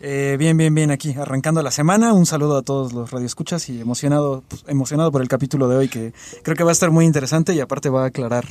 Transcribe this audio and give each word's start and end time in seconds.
Eh, 0.00 0.36
bien, 0.38 0.56
bien, 0.56 0.74
bien, 0.74 0.90
aquí, 0.90 1.14
arrancando 1.14 1.62
la 1.62 1.70
semana. 1.70 2.12
Un 2.12 2.26
saludo 2.26 2.56
a 2.56 2.62
todos 2.62 2.92
los 2.92 3.10
radioescuchas 3.10 3.68
y 3.68 3.80
emocionado, 3.80 4.44
pues, 4.46 4.64
emocionado 4.68 5.10
por 5.10 5.22
el 5.22 5.28
capítulo 5.28 5.68
de 5.68 5.76
hoy 5.76 5.88
que 5.88 6.12
creo 6.42 6.56
que 6.56 6.64
va 6.64 6.70
a 6.70 6.72
estar 6.72 6.90
muy 6.90 7.04
interesante 7.04 7.52
y 7.54 7.60
aparte 7.60 7.88
va 7.88 8.04
a 8.04 8.06
aclarar. 8.06 8.46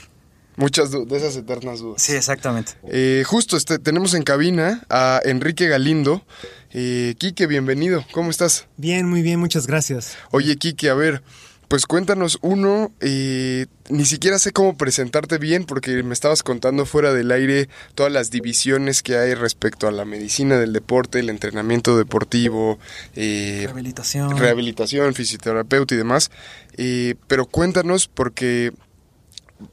Muchas 0.58 0.90
de 0.92 1.06
esas 1.16 1.36
eternas 1.36 1.80
dudas. 1.80 2.02
Sí, 2.02 2.14
exactamente. 2.14 2.74
Eh, 2.90 3.24
justo 3.28 3.58
este, 3.58 3.78
tenemos 3.78 4.16
en 4.16 4.24
cabina 4.24 4.84
a 4.90 5.22
Enrique 5.24 5.68
Galindo. 5.68 6.24
Eh, 6.72 7.14
Quique, 7.20 7.46
bienvenido. 7.46 8.04
¿Cómo 8.12 8.32
estás? 8.32 8.66
Bien, 8.76 9.08
muy 9.08 9.22
bien, 9.22 9.40
muchas 9.40 9.68
gracias. 9.68 10.18
Oye, 10.32 10.58
Quique, 10.58 10.90
a 10.90 10.96
ver, 10.96 11.22
pues 11.68 11.86
cuéntanos 11.86 12.40
uno. 12.42 12.92
eh, 13.02 13.66
ni 13.90 14.06
siquiera 14.06 14.38
sé 14.40 14.52
cómo 14.52 14.76
presentarte 14.78 15.38
bien 15.38 15.64
porque 15.66 16.04
me 16.04 16.14
estabas 16.14 16.44
contando 16.44 16.86
fuera 16.86 17.14
del 17.14 17.32
aire 17.32 17.70
todas 17.96 18.12
las 18.12 18.30
divisiones 18.32 19.02
que 19.02 19.18
hay 19.18 19.34
respecto 19.34 19.88
a 19.88 19.92
la 19.92 20.04
medicina 20.06 20.58
del 20.58 20.74
deporte, 20.74 21.20
el 21.20 21.30
entrenamiento 21.30 21.98
deportivo, 21.98 22.80
eh, 23.16 23.62
Rehabilitación. 23.64 24.38
rehabilitación, 24.38 25.14
fisioterapeuta 25.14 25.94
y 25.94 25.98
demás. 25.98 26.32
Eh, 26.78 27.16
pero 27.28 27.46
cuéntanos 27.46 28.08
porque 28.08 28.74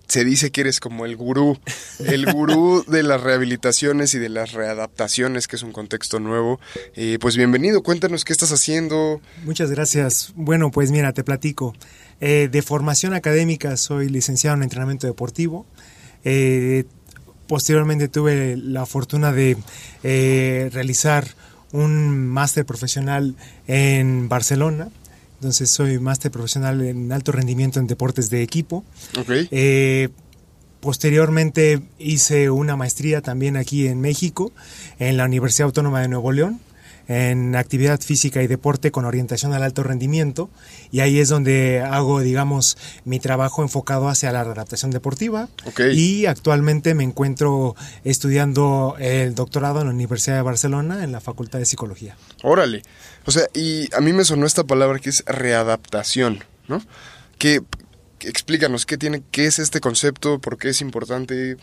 se 0.08 0.24
dice 0.24 0.50
que 0.50 0.62
eres 0.62 0.80
como 0.80 1.04
el 1.06 1.16
gurú, 1.16 1.58
el 1.98 2.30
gurú 2.32 2.84
de 2.88 3.02
las 3.02 3.20
rehabilitaciones 3.20 4.14
y 4.14 4.18
de 4.18 4.28
las 4.28 4.52
readaptaciones, 4.52 5.48
que 5.48 5.56
es 5.56 5.62
un 5.62 5.72
contexto 5.72 6.20
nuevo. 6.20 6.60
Eh, 6.94 7.18
pues 7.20 7.36
bienvenido, 7.36 7.82
cuéntanos 7.82 8.24
qué 8.24 8.32
estás 8.32 8.52
haciendo. 8.52 9.20
Muchas 9.44 9.70
gracias. 9.70 10.32
Bueno, 10.36 10.70
pues 10.70 10.90
mira, 10.90 11.12
te 11.12 11.24
platico. 11.24 11.74
Eh, 12.20 12.48
de 12.50 12.62
formación 12.62 13.14
académica 13.14 13.77
soy 13.77 14.08
licenciado 14.08 14.56
en 14.56 14.62
entrenamiento 14.62 15.06
deportivo. 15.06 15.66
Eh, 16.24 16.84
posteriormente 17.46 18.08
tuve 18.08 18.56
la 18.56 18.86
fortuna 18.86 19.32
de 19.32 19.56
eh, 20.02 20.70
realizar 20.72 21.27
un 21.72 22.27
máster 22.27 22.64
profesional 22.64 23.36
en 23.66 24.28
Barcelona. 24.28 24.88
Entonces 25.45 25.69
soy 25.70 25.98
máster 25.98 26.31
profesional 26.31 26.81
en 26.81 27.12
alto 27.12 27.31
rendimiento 27.31 27.78
en 27.78 27.87
deportes 27.87 28.31
de 28.31 28.42
equipo. 28.42 28.83
Ok. 29.19 29.28
Eh, 29.51 30.09
posteriormente 30.81 31.83
hice 31.98 32.48
una 32.48 32.77
maestría 32.77 33.20
también 33.20 33.59
aquí 33.59 33.86
en 33.86 34.01
México, 34.01 34.53
en 34.98 35.19
la 35.19 35.27
Universidad 35.27 35.67
Autónoma 35.67 36.01
de 36.01 36.09
Nuevo 36.09 36.33
León, 36.33 36.61
en 37.09 37.56
actividad 37.56 38.01
física 38.01 38.42
y 38.42 38.47
deporte 38.47 38.91
con 38.91 39.05
orientación 39.05 39.53
al 39.53 39.62
alto 39.62 39.83
rendimiento. 39.83 40.48
Y 40.91 41.01
ahí 41.01 41.19
es 41.19 41.28
donde 41.28 41.83
hago, 41.83 42.20
digamos, 42.20 42.79
mi 43.05 43.20
trabajo 43.20 43.61
enfocado 43.61 44.08
hacia 44.08 44.33
la 44.33 44.41
adaptación 44.41 44.92
deportiva. 44.92 45.51
Ok. 45.67 45.81
Y 45.92 46.25
actualmente 46.25 46.95
me 46.95 47.05
encuentro 47.05 47.77
estudiando 48.03 48.97
el 48.98 49.34
doctorado 49.34 49.83
en 49.83 49.89
la 49.89 49.92
Universidad 49.92 50.36
de 50.36 50.42
Barcelona 50.42 51.05
en 51.05 51.12
la 51.12 51.20
Facultad 51.20 51.58
de 51.58 51.67
Psicología. 51.67 52.17
Órale. 52.42 52.83
O 53.27 53.30
sea, 53.30 53.44
y 53.55 53.92
a 53.94 54.00
mí 54.00 54.12
me 54.12 54.25
sonó 54.25 54.47
esta 54.47 54.64
palabra 54.64 54.98
que 54.98 55.11
es 55.11 55.25
readaptación, 55.27 56.44
¿no? 56.69 56.83
Que, 57.39 57.62
explícanos 58.20 58.86
qué 58.86 58.97
tiene, 58.97 59.22
qué 59.30 59.47
es 59.47 59.58
este 59.58 59.80
concepto, 59.80 60.39
por 60.39 60.58
qué 60.58 60.70
es 60.70 60.80
importante. 60.80 61.57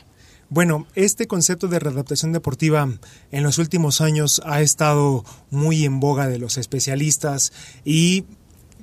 Bueno, 0.50 0.86
este 0.96 1.28
concepto 1.28 1.68
de 1.68 1.80
readaptación 1.80 2.34
deportiva 2.34 2.90
en 3.32 3.44
los 3.44 3.58
últimos 3.58 4.02
años 4.02 4.42
ha 4.46 4.62
estado 4.62 5.24
muy 5.50 5.86
en 5.86 6.00
boga 6.00 6.28
de 6.28 6.40
los 6.40 6.58
especialistas 6.58 7.54
y, 7.86 8.26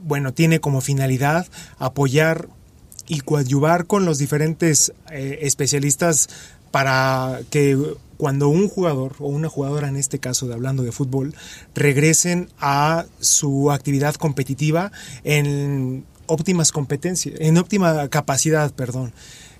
bueno, 0.02 0.32
tiene 0.32 0.60
como 0.60 0.80
finalidad 0.80 1.46
apoyar 1.78 2.48
y 3.06 3.20
coadyuvar 3.20 3.86
con 3.86 4.04
los 4.04 4.18
diferentes 4.18 4.92
eh, 5.10 5.40
especialistas 5.42 6.28
para 6.70 7.40
que 7.50 7.76
cuando 8.18 8.48
un 8.48 8.68
jugador 8.68 9.14
o 9.20 9.28
una 9.28 9.48
jugadora 9.48 9.88
en 9.88 9.96
este 9.96 10.18
caso 10.18 10.46
de 10.46 10.54
hablando 10.54 10.82
de 10.82 10.92
fútbol 10.92 11.34
regresen 11.74 12.50
a 12.58 13.06
su 13.20 13.70
actividad 13.70 14.16
competitiva 14.16 14.92
en 15.24 16.04
óptimas 16.26 16.72
competencias, 16.72 17.36
en 17.40 17.56
óptima 17.56 18.08
capacidad, 18.08 18.72
perdón. 18.74 19.14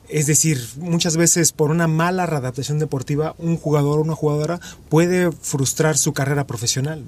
Es 0.09 0.27
decir, 0.27 0.61
muchas 0.77 1.17
veces 1.17 1.53
por 1.53 1.71
una 1.71 1.87
mala 1.87 2.27
readaptación 2.27 2.79
deportiva, 2.79 3.35
un 3.39 3.57
jugador 3.57 3.99
o 3.99 4.03
una 4.03 4.15
jugadora 4.15 4.61
puede 4.89 5.33
frustrar 5.33 5.97
su 5.97 6.13
carrera 6.13 6.47
profesional. 6.47 7.05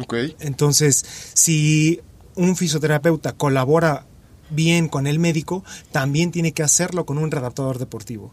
Ok. 0.00 0.14
Entonces, 0.40 1.04
si 1.34 2.00
un 2.34 2.56
fisioterapeuta 2.56 3.32
colabora 3.32 4.06
bien 4.50 4.88
con 4.88 5.06
el 5.06 5.18
médico, 5.18 5.64
también 5.92 6.30
tiene 6.30 6.52
que 6.52 6.62
hacerlo 6.62 7.06
con 7.06 7.18
un 7.18 7.30
readaptador 7.30 7.78
deportivo. 7.78 8.32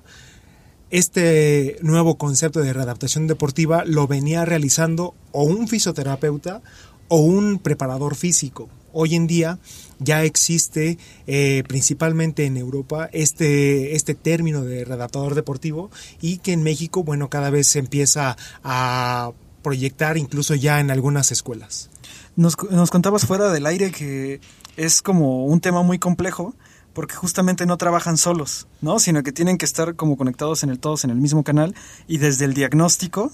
Este 0.92 1.78
nuevo 1.82 2.18
concepto 2.18 2.60
de 2.60 2.74
readaptación 2.74 3.26
deportiva 3.26 3.86
lo 3.86 4.08
venía 4.08 4.44
realizando 4.44 5.16
o 5.32 5.44
un 5.44 5.70
fisioterapeuta 5.70 6.62
o 7.08 7.22
un 7.22 7.60
preparador 7.60 8.16
físico. 8.16 8.68
Hoy 8.92 9.16
en 9.16 9.26
día 9.26 9.58
ya 10.00 10.26
existe 10.26 10.98
eh, 11.28 11.64
principalmente 11.66 12.46
en 12.46 12.58
Europa 12.58 13.10
este, 13.14 13.96
este 13.96 14.16
término 14.16 14.66
de 14.66 14.84
readaptador 14.84 15.34
deportivo 15.34 15.90
y 16.20 16.40
que 16.40 16.52
en 16.52 16.62
México, 16.62 17.06
bueno, 17.06 17.30
cada 17.30 17.50
vez 17.52 17.68
se 17.68 17.80
empieza 17.80 18.36
a 18.62 19.32
proyectar 19.62 20.18
incluso 20.18 20.56
ya 20.56 20.82
en 20.82 20.92
algunas 20.92 21.32
escuelas. 21.32 21.90
Nos, 22.36 22.58
nos 22.70 22.92
contabas 22.92 23.26
fuera 23.26 23.50
del 23.54 23.66
aire 23.66 23.92
que 23.92 24.42
es 24.76 25.02
como 25.02 25.46
un 25.46 25.62
tema 25.62 25.84
muy 25.84 26.00
complejo 26.00 26.54
porque 26.94 27.16
justamente 27.16 27.66
no 27.66 27.78
trabajan 27.78 28.18
solos, 28.18 28.68
¿no? 28.82 29.00
Sino 29.00 29.24
que 29.24 29.32
tienen 29.32 29.58
que 29.58 29.66
estar 29.66 29.96
como 29.96 30.18
conectados 30.18 30.64
en 30.64 30.70
el 30.70 30.80
todos 30.80 31.04
en 31.04 31.10
el 31.10 31.18
mismo 31.18 31.44
canal 31.44 31.76
y 32.08 32.18
desde 32.18 32.46
el 32.46 32.54
diagnóstico 32.54 33.32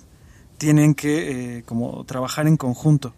tienen 0.58 0.96
que 0.96 1.58
eh, 1.58 1.64
como 1.64 2.04
trabajar 2.06 2.48
en 2.48 2.58
conjunto. 2.58 3.14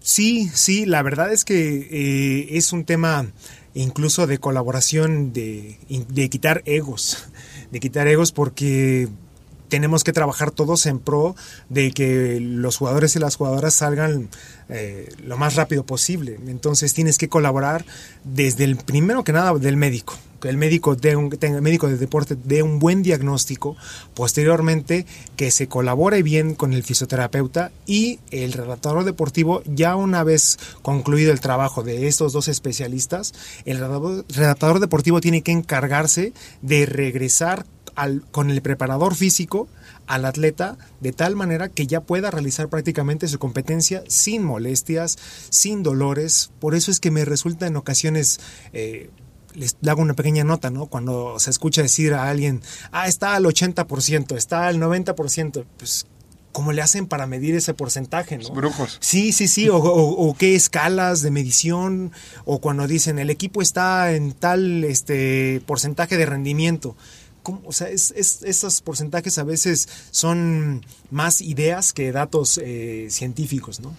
Sí, 0.00 0.50
sí, 0.54 0.86
la 0.86 1.02
verdad 1.02 1.32
es 1.32 1.44
que 1.44 1.88
eh, 1.90 2.56
es 2.56 2.72
un 2.72 2.84
tema 2.84 3.26
incluso 3.74 4.26
de 4.26 4.38
colaboración, 4.38 5.32
de, 5.32 5.78
de 5.88 6.30
quitar 6.30 6.62
egos, 6.64 7.28
de 7.70 7.80
quitar 7.80 8.06
egos 8.06 8.32
porque 8.32 9.08
tenemos 9.68 10.04
que 10.04 10.12
trabajar 10.12 10.50
todos 10.50 10.86
en 10.86 10.98
pro 10.98 11.36
de 11.68 11.90
que 11.92 12.38
los 12.40 12.76
jugadores 12.76 13.16
y 13.16 13.18
las 13.18 13.36
jugadoras 13.36 13.74
salgan 13.74 14.28
eh, 14.68 15.12
lo 15.24 15.36
más 15.36 15.54
rápido 15.54 15.84
posible. 15.84 16.38
Entonces 16.46 16.94
tienes 16.94 17.18
que 17.18 17.28
colaborar 17.28 17.84
desde 18.24 18.64
el 18.64 18.76
primero 18.76 19.24
que 19.24 19.32
nada 19.32 19.52
del 19.54 19.76
médico. 19.76 20.14
Que 20.40 20.50
el 20.50 20.58
médico 20.58 20.96
dé 20.96 21.16
un, 21.16 21.34
el 21.40 21.62
médico 21.62 21.88
de 21.88 21.96
deporte 21.96 22.36
dé 22.36 22.62
un 22.62 22.78
buen 22.78 23.02
diagnóstico, 23.02 23.74
posteriormente 24.12 25.06
que 25.34 25.50
se 25.50 25.66
colabore 25.66 26.22
bien 26.22 26.54
con 26.54 26.74
el 26.74 26.82
fisioterapeuta 26.82 27.72
y 27.86 28.18
el 28.30 28.52
redactador 28.52 29.04
deportivo, 29.04 29.62
ya 29.64 29.96
una 29.96 30.24
vez 30.24 30.58
concluido 30.82 31.32
el 31.32 31.40
trabajo 31.40 31.82
de 31.82 32.06
estos 32.06 32.34
dos 32.34 32.48
especialistas, 32.48 33.32
el 33.64 33.78
redactador- 33.78 34.24
redactador 34.28 34.80
deportivo 34.80 35.22
tiene 35.22 35.40
que 35.40 35.52
encargarse 35.52 36.34
de 36.60 36.84
regresar 36.84 37.64
al- 37.96 38.22
con 38.30 38.50
el 38.50 38.62
preparador 38.62 39.14
físico 39.14 39.66
al 40.06 40.24
atleta 40.24 40.78
de 41.00 41.12
tal 41.12 41.34
manera 41.34 41.68
que 41.68 41.86
ya 41.88 42.00
pueda 42.00 42.30
realizar 42.30 42.68
prácticamente 42.68 43.26
su 43.26 43.38
competencia 43.40 44.04
sin 44.06 44.44
molestias, 44.44 45.18
sin 45.50 45.82
dolores. 45.82 46.50
Por 46.60 46.74
eso 46.76 46.90
es 46.92 47.00
que 47.00 47.10
me 47.10 47.24
resulta 47.24 47.66
en 47.66 47.76
ocasiones... 47.76 48.38
eh, 48.72 49.10
les 49.54 49.74
hago 49.88 50.02
una 50.02 50.12
pequeña 50.12 50.44
nota, 50.44 50.68
¿no? 50.70 50.84
Cuando 50.84 51.38
se 51.38 51.48
escucha 51.48 51.80
decir 51.80 52.12
a 52.12 52.28
alguien, 52.28 52.60
ah, 52.92 53.08
está 53.08 53.34
al 53.34 53.46
80%, 53.46 54.36
está 54.36 54.66
al 54.66 54.78
90%, 54.78 55.64
pues, 55.78 56.06
¿cómo 56.52 56.72
le 56.72 56.82
hacen 56.82 57.06
para 57.06 57.26
medir 57.26 57.54
ese 57.54 57.72
porcentaje, 57.72 58.36
no? 58.36 58.50
Brujos. 58.50 58.98
Sí, 59.00 59.32
sí, 59.32 59.48
sí, 59.48 59.70
o, 59.70 59.76
o- 59.78 60.28
o 60.28 60.34
qué 60.36 60.54
escalas 60.54 61.22
de 61.22 61.30
medición, 61.30 62.12
o 62.44 62.60
cuando 62.60 62.86
dicen 62.86 63.18
el 63.18 63.30
equipo 63.30 63.62
está 63.62 64.12
en 64.12 64.32
tal 64.32 64.84
este 64.84 65.62
porcentaje 65.66 66.18
de 66.18 66.26
rendimiento. 66.26 66.94
¿Cómo? 67.46 67.62
o 67.64 67.72
sea, 67.72 67.88
es, 67.88 68.12
es- 68.16 68.42
esos 68.42 68.80
porcentajes 68.80 69.38
a 69.38 69.44
veces 69.44 69.88
son 70.10 70.84
más 71.12 71.40
ideas 71.40 71.92
que 71.92 72.10
datos 72.10 72.58
eh, 72.62 73.06
científicos, 73.10 73.78
¿no? 73.78 73.94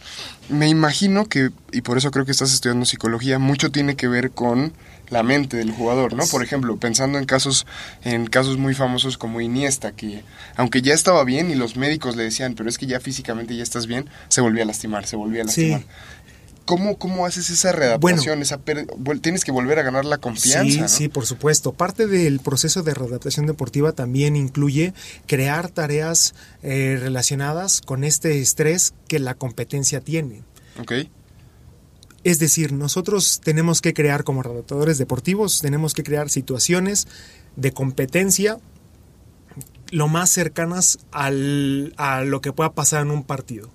Me 0.49 0.67
imagino 0.67 1.25
que, 1.27 1.51
y 1.71 1.79
por 1.81 1.97
eso 1.97 2.11
creo 2.11 2.25
que 2.25 2.31
estás 2.33 2.53
estudiando 2.53 2.85
psicología, 2.85 3.39
mucho 3.39 3.71
tiene 3.71 3.95
que 3.95 4.09
ver 4.09 4.31
con 4.31 4.73
la 5.09 5.23
mente 5.23 5.55
del 5.55 5.71
jugador, 5.71 6.13
¿no? 6.13 6.27
Por 6.27 6.43
ejemplo, 6.43 6.75
pensando 6.75 7.17
en 7.17 7.23
casos, 7.25 7.65
en 8.03 8.27
casos 8.27 8.57
muy 8.57 8.73
famosos 8.75 9.17
como 9.17 9.39
Iniesta, 9.39 9.93
que 9.93 10.23
aunque 10.57 10.81
ya 10.81 10.93
estaba 10.93 11.23
bien 11.23 11.49
y 11.49 11.55
los 11.55 11.77
médicos 11.77 12.17
le 12.17 12.23
decían, 12.23 12.55
pero 12.55 12.67
es 12.67 12.77
que 12.77 12.87
ya 12.87 12.99
físicamente 12.99 13.55
ya 13.55 13.63
estás 13.63 13.87
bien, 13.87 14.09
se 14.27 14.41
volvía 14.41 14.63
a 14.63 14.65
lastimar, 14.65 15.07
se 15.07 15.15
volvía 15.15 15.43
a 15.43 15.47
Sí. 15.47 15.85
¿Cómo, 16.67 16.97
¿Cómo 16.99 17.25
haces 17.25 17.49
esa 17.49 17.71
readaptación? 17.71 18.41
esa 18.43 18.59
per- 18.59 18.85
tienes 19.21 19.43
que 19.43 19.51
volver 19.51 19.79
a 19.79 19.83
ganar 19.83 20.05
la 20.05 20.19
confianza. 20.19 20.69
Sí, 20.71 20.79
¿no? 20.81 20.87
sí, 20.87 21.07
por 21.07 21.25
supuesto. 21.25 21.71
Parte 21.73 22.05
del 22.05 22.39
proceso 22.41 22.83
de 22.83 22.93
readaptación 22.93 23.47
deportiva 23.47 23.93
también 23.93 24.35
incluye 24.35 24.93
crear 25.27 25.69
tareas 25.69 26.35
eh, 26.61 26.97
relacionadas 27.01 27.81
con 27.81 28.03
este 28.03 28.39
estrés 28.41 28.93
que 29.07 29.17
la 29.17 29.33
competencia 29.33 30.01
tiene. 30.01 30.43
Ok. 30.79 30.91
Es 32.23 32.37
decir, 32.39 32.73
nosotros 32.73 33.39
tenemos 33.41 33.79
que 33.81 33.93
crear 33.93 34.25
como 34.25 34.43
redactadores 34.43 34.97
deportivos, 34.97 35.61
tenemos 35.61 35.93
que 35.93 36.03
crear 36.03 36.29
situaciones 36.29 37.07
de 37.55 37.71
competencia 37.71 38.59
lo 39.91 40.09
más 40.09 40.29
cercanas 40.29 40.99
al- 41.11 41.93
a 41.95 42.21
lo 42.21 42.41
que 42.41 42.51
pueda 42.51 42.73
pasar 42.73 43.03
en 43.03 43.11
un 43.11 43.23
partido. 43.23 43.71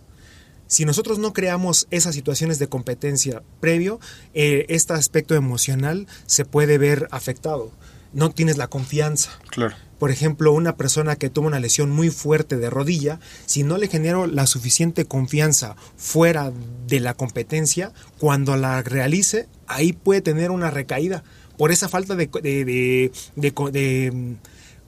Si 0.72 0.86
nosotros 0.86 1.18
no 1.18 1.34
creamos 1.34 1.86
esas 1.90 2.14
situaciones 2.14 2.58
de 2.58 2.66
competencia 2.66 3.42
previo, 3.60 4.00
eh, 4.32 4.64
este 4.70 4.94
aspecto 4.94 5.34
emocional 5.34 6.06
se 6.24 6.46
puede 6.46 6.78
ver 6.78 7.08
afectado. 7.10 7.70
No 8.14 8.30
tienes 8.30 8.56
la 8.56 8.68
confianza. 8.68 9.30
Claro. 9.50 9.76
Por 9.98 10.10
ejemplo, 10.10 10.50
una 10.52 10.76
persona 10.76 11.16
que 11.16 11.28
tuvo 11.28 11.46
una 11.46 11.60
lesión 11.60 11.90
muy 11.90 12.08
fuerte 12.08 12.56
de 12.56 12.70
rodilla, 12.70 13.20
si 13.44 13.64
no 13.64 13.76
le 13.76 13.88
genero 13.88 14.26
la 14.26 14.46
suficiente 14.46 15.04
confianza 15.04 15.76
fuera 15.98 16.52
de 16.86 17.00
la 17.00 17.12
competencia, 17.14 17.92
cuando 18.18 18.56
la 18.56 18.80
realice, 18.82 19.48
ahí 19.66 19.92
puede 19.92 20.22
tener 20.22 20.50
una 20.50 20.70
recaída 20.70 21.22
por 21.58 21.70
esa 21.70 21.88
falta 21.90 22.14
de, 22.16 22.26
de, 22.28 23.12
de- 23.36 24.36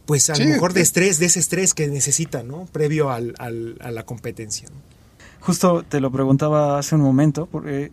pues 0.07 0.29
a 0.31 0.35
Sí, 0.35 0.45
lo 0.45 0.49
mejor 0.51 0.73
de 0.73 0.81
de- 0.81 0.83
estrés, 0.85 1.19
de 1.19 1.27
ese 1.27 1.41
estrés 1.41 1.75
que 1.75 1.89
necesita, 1.89 2.43
¿no? 2.43 2.67
Previo 2.73 3.11
al- 3.11 3.35
al- 3.39 3.77
a 3.81 3.91
la 3.91 4.05
competencia. 4.05 4.69
¿no? 4.71 4.94
Justo 5.45 5.83
te 5.87 6.01
lo 6.01 6.11
preguntaba 6.11 6.79
hace 6.79 6.95
un 6.95 7.03
momento, 7.03 7.47
porque 7.53 7.93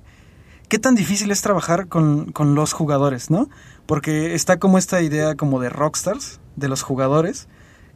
¿qué 0.69 0.79
tan 0.79 0.95
difícil 0.95 1.31
es 1.31 1.41
trabajar 1.41 1.89
con, 1.89 2.31
con 2.31 2.55
los 2.55 2.71
jugadores, 2.71 3.29
no? 3.29 3.49
Porque 3.85 4.35
está 4.35 4.57
como 4.57 4.77
esta 4.77 5.01
idea 5.01 5.35
como 5.35 5.59
de 5.59 5.69
rockstars, 5.69 6.39
de 6.55 6.69
los 6.69 6.81
jugadores, 6.81 7.49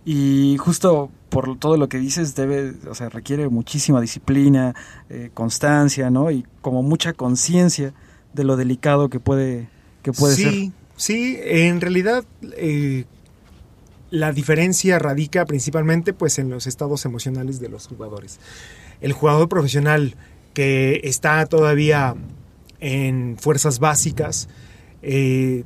y 0.03 0.57
justo 0.59 1.09
por 1.29 1.57
todo 1.57 1.77
lo 1.77 1.87
que 1.87 1.97
dices, 1.99 2.35
debe, 2.35 2.73
o 2.89 2.95
sea, 2.95 3.07
requiere 3.07 3.47
muchísima 3.47 4.01
disciplina, 4.01 4.75
eh, 5.09 5.31
constancia, 5.33 6.09
¿no? 6.09 6.31
Y 6.31 6.45
como 6.61 6.83
mucha 6.83 7.13
conciencia 7.13 7.93
de 8.33 8.43
lo 8.43 8.57
delicado 8.57 9.09
que 9.09 9.21
puede, 9.21 9.69
que 10.03 10.11
puede 10.11 10.35
ser. 10.35 10.51
sí, 10.51 10.73
sí, 10.97 11.39
en 11.41 11.79
realidad 11.79 12.25
eh, 12.57 13.05
la 14.11 14.33
diferencia 14.33 14.99
radica 14.99 15.45
principalmente 15.45 16.11
pues 16.11 16.39
en 16.39 16.49
los 16.49 16.67
estados 16.67 17.05
emocionales 17.05 17.61
de 17.61 17.69
los 17.69 17.87
jugadores. 17.87 18.39
El 19.01 19.13
jugador 19.13 19.49
profesional 19.49 20.15
que 20.53 21.01
está 21.03 21.45
todavía 21.45 22.15
en 22.79 23.37
fuerzas 23.37 23.79
básicas 23.79 24.47
eh, 25.01 25.63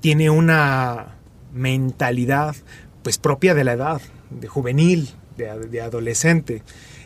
tiene 0.00 0.30
una 0.30 1.16
mentalidad 1.52 2.56
pues 3.02 3.18
propia 3.18 3.54
de 3.54 3.64
la 3.64 3.72
edad, 3.74 4.00
de 4.30 4.48
juvenil, 4.48 5.10
de, 5.36 5.80
adolescente. 5.80 6.62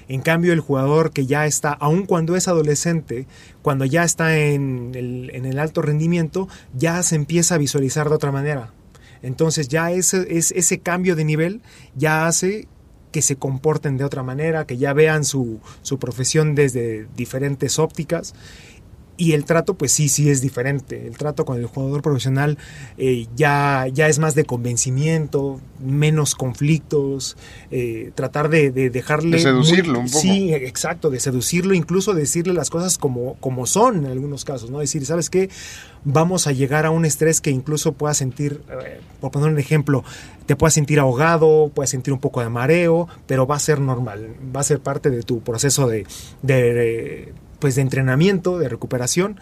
En 0.09 0.21
cambio, 0.23 0.53
el 0.53 0.61
jugador 0.61 1.12
que 1.12 1.27
ya 1.27 1.47
está, 1.47 1.73
aun 1.73 2.06
cuando 2.06 2.37
es 2.37 2.49
adolescente, 2.49 3.27
cuando 3.62 3.85
ya 3.85 4.05
está 4.05 4.39
en 4.39 4.93
el, 4.94 5.59
alto 5.59 5.83
rendimiento, 5.83 6.49
ya 6.75 7.03
se 7.03 7.17
empieza 7.17 7.56
a 7.56 7.59
visualizar 7.59 8.09
de 8.09 8.15
otra 8.15 8.33
manera. 8.33 8.73
Entonces 9.23 9.69
ya 9.69 9.91
ese, 9.91 10.27
es, 10.37 10.53
ese 10.53 10.79
cambio 10.79 11.17
de 11.17 11.25
nivel 11.25 11.61
ya 11.94 12.27
hace 12.27 12.69
que 13.10 13.22
se 13.22 13.37
comporten 13.37 13.96
de 13.96 14.05
otra 14.05 14.22
manera, 14.22 14.66
que 14.66 14.76
ya 14.76 14.93
vean 14.93 15.25
su, 15.25 15.60
su 15.82 15.99
profesión 15.99 16.55
desde 16.55 17.06
diferentes 17.16 17.78
ópticas. 17.78 18.34
Y 19.20 19.32
el 19.32 19.44
trato, 19.44 19.75
pues 19.75 19.91
sí, 19.91 20.09
sí 20.09 20.31
es 20.31 20.41
diferente. 20.41 21.09
El 21.09 21.19
trato 21.19 21.44
con 21.44 21.59
el 21.59 21.67
jugador 21.67 22.03
profesional 22.03 22.56
eh, 22.99 23.26
ya, 23.35 23.87
ya 23.93 24.06
es 24.06 24.20
más 24.20 24.37
de 24.37 24.44
convencimiento, 24.44 25.61
menos 25.85 26.37
conflictos, 26.37 27.37
eh, 27.73 28.12
tratar 28.15 28.49
de, 28.49 28.70
de 28.70 28.91
dejarle... 28.91 29.38
De 29.38 29.43
seducirlo 29.43 29.99
un 29.99 30.06
poco. 30.06 30.20
Sí, 30.20 30.55
exacto, 30.55 31.11
de 31.11 31.19
seducirlo, 31.19 31.75
incluso 31.75 32.15
decirle 32.15 32.55
las 32.55 32.70
cosas 32.70 32.97
como, 32.97 33.35
como 33.41 33.67
son 33.67 34.06
en 34.06 34.06
algunos 34.06 34.44
casos, 34.44 34.70
¿no? 34.70 34.79
Decir, 34.79 35.05
¿sabes 35.05 35.31
qué? 35.31 35.50
Vamos 36.05 36.47
a 36.47 36.53
llegar 36.53 36.87
a 36.87 36.91
un 36.91 37.05
estrés 37.05 37.41
que 37.41 37.50
incluso 37.50 37.94
pueda 37.94 38.15
sentir, 38.15 38.62
eh, 38.70 39.00
por 39.20 39.32
poner 39.32 39.50
un 39.50 39.59
ejemplo, 39.59 40.05
te 40.47 40.55
puedas 40.55 40.75
sentir 40.75 41.00
ahogado, 41.00 41.73
puedes 41.75 41.91
sentir 41.91 42.15
un 42.15 42.20
poco 42.20 42.41
de 42.41 42.50
mareo, 42.50 43.09
pero 43.26 43.49
va 43.49 43.56
a 43.56 43.59
ser 43.59 43.81
normal, 43.81 44.29
va 44.55 44.61
a 44.61 44.62
ser 44.65 44.79
parte 44.79 45.11
de 45.11 45.25
tu 45.25 45.41
proceso 45.41 45.88
de, 45.88 46.06
de 46.43 47.32
pues 47.58 47.75
de 47.75 47.82
entrenamiento, 47.82 48.58
de 48.58 48.69
recuperación, 48.69 49.40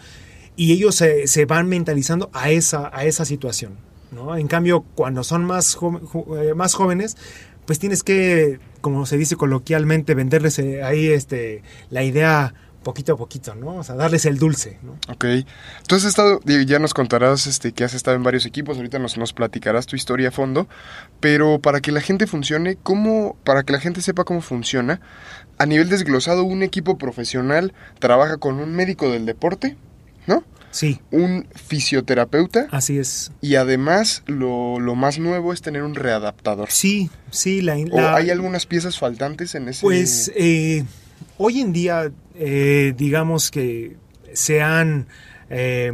y 0.55 0.71
ellos 0.73 0.95
se, 0.95 1.27
se 1.27 1.45
van 1.45 1.67
mentalizando 1.69 2.29
a 2.33 2.49
esa, 2.49 2.89
a 2.93 3.05
esa 3.05 3.25
situación. 3.25 3.77
¿no? 4.11 4.35
En 4.35 4.47
cambio, 4.47 4.83
cuando 4.95 5.23
son 5.23 5.45
más, 5.45 5.77
eh, 6.37 6.53
más 6.55 6.73
jóvenes, 6.73 7.17
pues 7.65 7.79
tienes 7.79 8.03
que, 8.03 8.59
como 8.81 9.05
se 9.05 9.17
dice 9.17 9.35
coloquialmente, 9.35 10.15
venderles 10.15 10.57
eh, 10.59 10.83
ahí 10.83 11.07
este, 11.07 11.61
la 11.89 12.03
idea 12.03 12.53
poquito 12.87 13.13
a 13.13 13.17
poquito, 13.17 13.53
¿no? 13.53 13.75
O 13.75 13.83
sea, 13.83 13.95
darles 13.95 14.25
el 14.25 14.37
dulce, 14.37 14.79
¿no? 14.81 14.93
Ok. 15.13 15.25
Tú 15.87 15.95
has 15.95 16.05
estado, 16.05 16.39
ya 16.45 16.79
nos 16.79 16.93
contarás 16.93 17.45
este, 17.45 17.73
que 17.73 17.83
has 17.83 17.93
estado 17.93 18.15
en 18.15 18.23
varios 18.23 18.45
equipos, 18.45 18.77
ahorita 18.77 18.97
nos, 18.97 19.17
nos 19.17 19.33
platicarás 19.33 19.87
tu 19.87 19.97
historia 19.97 20.29
a 20.29 20.31
fondo, 20.31 20.69
pero 21.19 21.59
para 21.59 21.81
que 21.81 21.91
la 21.91 21.99
gente 21.99 22.27
funcione, 22.27 22.77
¿cómo, 22.81 23.35
para 23.43 23.63
que 23.63 23.73
la 23.73 23.81
gente 23.81 24.01
sepa 24.01 24.23
cómo 24.23 24.39
funciona, 24.39 25.01
a 25.57 25.65
nivel 25.65 25.89
desglosado, 25.89 26.45
un 26.45 26.63
equipo 26.63 26.97
profesional 26.97 27.73
trabaja 27.99 28.37
con 28.37 28.59
un 28.59 28.73
médico 28.73 29.11
del 29.11 29.25
deporte, 29.25 29.75
¿no? 30.25 30.45
Sí. 30.71 31.01
Un 31.11 31.47
fisioterapeuta. 31.55 32.67
Así 32.71 32.99
es. 32.99 33.31
Y 33.41 33.55
además, 33.55 34.23
lo, 34.27 34.79
lo 34.79 34.95
más 34.95 35.19
nuevo 35.19 35.51
es 35.51 35.61
tener 35.61 35.83
un 35.83 35.95
readaptador. 35.95 36.69
Sí, 36.71 37.09
sí. 37.31 37.61
La, 37.61 37.75
la, 37.75 37.91
¿O 37.91 38.15
hay 38.15 38.29
algunas 38.29 38.65
piezas 38.65 38.97
faltantes 38.97 39.55
en 39.55 39.67
ese? 39.67 39.81
Pues 39.81 40.31
eh, 40.35 40.85
hoy 41.37 41.61
en 41.61 41.73
día, 41.73 42.11
eh, 42.37 42.93
digamos 42.95 43.51
que 43.51 43.97
se 44.33 44.61
han 44.61 45.07
eh, 45.49 45.91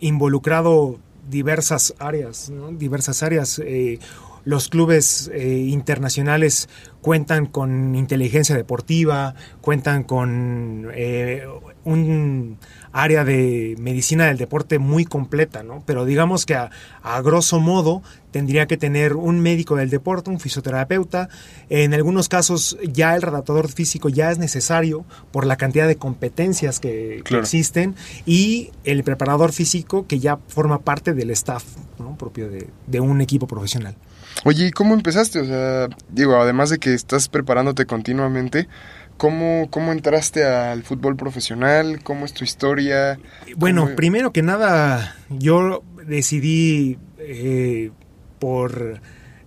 involucrado 0.00 0.98
diversas 1.28 1.94
áreas, 1.98 2.52
diversas 2.72 3.22
áreas. 3.22 3.58
Eh, 3.58 3.98
los 4.44 4.68
clubes 4.68 5.30
eh, 5.32 5.66
internacionales 5.68 6.68
cuentan 7.00 7.46
con 7.46 7.94
inteligencia 7.94 8.56
deportiva, 8.56 9.34
cuentan 9.60 10.04
con 10.04 10.90
eh, 10.94 11.46
un 11.84 12.56
área 12.92 13.24
de 13.24 13.74
medicina 13.78 14.26
del 14.26 14.38
deporte 14.38 14.78
muy 14.78 15.04
completa, 15.04 15.62
¿no? 15.62 15.82
Pero 15.84 16.06
digamos 16.06 16.46
que 16.46 16.54
a, 16.54 16.70
a, 17.02 17.20
grosso 17.20 17.60
modo 17.60 18.02
tendría 18.30 18.66
que 18.66 18.78
tener 18.78 19.16
un 19.16 19.40
médico 19.40 19.76
del 19.76 19.90
deporte, 19.90 20.30
un 20.30 20.40
fisioterapeuta. 20.40 21.28
En 21.68 21.92
algunos 21.92 22.30
casos 22.30 22.78
ya 22.90 23.14
el 23.14 23.22
redactador 23.22 23.68
físico 23.68 24.08
ya 24.08 24.30
es 24.30 24.38
necesario 24.38 25.04
por 25.30 25.44
la 25.44 25.56
cantidad 25.56 25.86
de 25.86 25.96
competencias 25.96 26.80
que, 26.80 27.20
claro. 27.22 27.42
que 27.42 27.44
existen 27.44 27.96
y 28.24 28.70
el 28.84 29.04
preparador 29.04 29.52
físico 29.52 30.06
que 30.06 30.20
ya 30.20 30.38
forma 30.48 30.78
parte 30.80 31.12
del 31.12 31.30
staff 31.30 31.64
¿no? 31.98 32.16
propio 32.16 32.48
de, 32.48 32.68
de 32.86 33.00
un 33.00 33.20
equipo 33.20 33.46
profesional. 33.46 33.94
Oye, 34.42 34.66
¿y 34.66 34.70
cómo 34.72 34.94
empezaste? 34.94 35.40
O 35.40 35.44
sea, 35.44 35.88
digo, 36.10 36.36
además 36.36 36.70
de 36.70 36.78
que 36.78 36.92
estás 36.92 37.28
preparándote 37.28 37.86
continuamente, 37.86 38.68
¿cómo, 39.16 39.68
cómo 39.70 39.92
entraste 39.92 40.44
al 40.44 40.82
fútbol 40.82 41.16
profesional? 41.16 42.02
¿Cómo 42.02 42.24
es 42.24 42.34
tu 42.34 42.44
historia? 42.44 43.18
Bueno, 43.56 43.84
¿Cómo... 43.84 43.96
primero 43.96 44.32
que 44.32 44.42
nada, 44.42 45.16
yo 45.30 45.82
decidí 46.06 46.98
eh, 47.18 47.90
por 48.38 49.00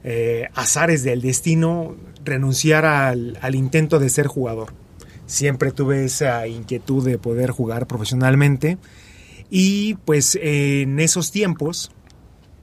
eh, 0.03 0.47
azares 0.55 1.03
del 1.03 1.21
destino 1.21 1.95
renunciar 2.23 2.85
al, 2.85 3.37
al 3.41 3.55
intento 3.55 3.99
de 3.99 4.09
ser 4.09 4.27
jugador. 4.27 4.73
Siempre 5.27 5.71
tuve 5.71 6.05
esa 6.05 6.47
inquietud 6.47 7.05
de 7.05 7.17
poder 7.17 7.51
jugar 7.51 7.85
profesionalmente 7.85 8.77
y 9.49 9.95
pues 10.05 10.37
en 10.41 10.99
esos 10.99 11.31
tiempos, 11.31 11.91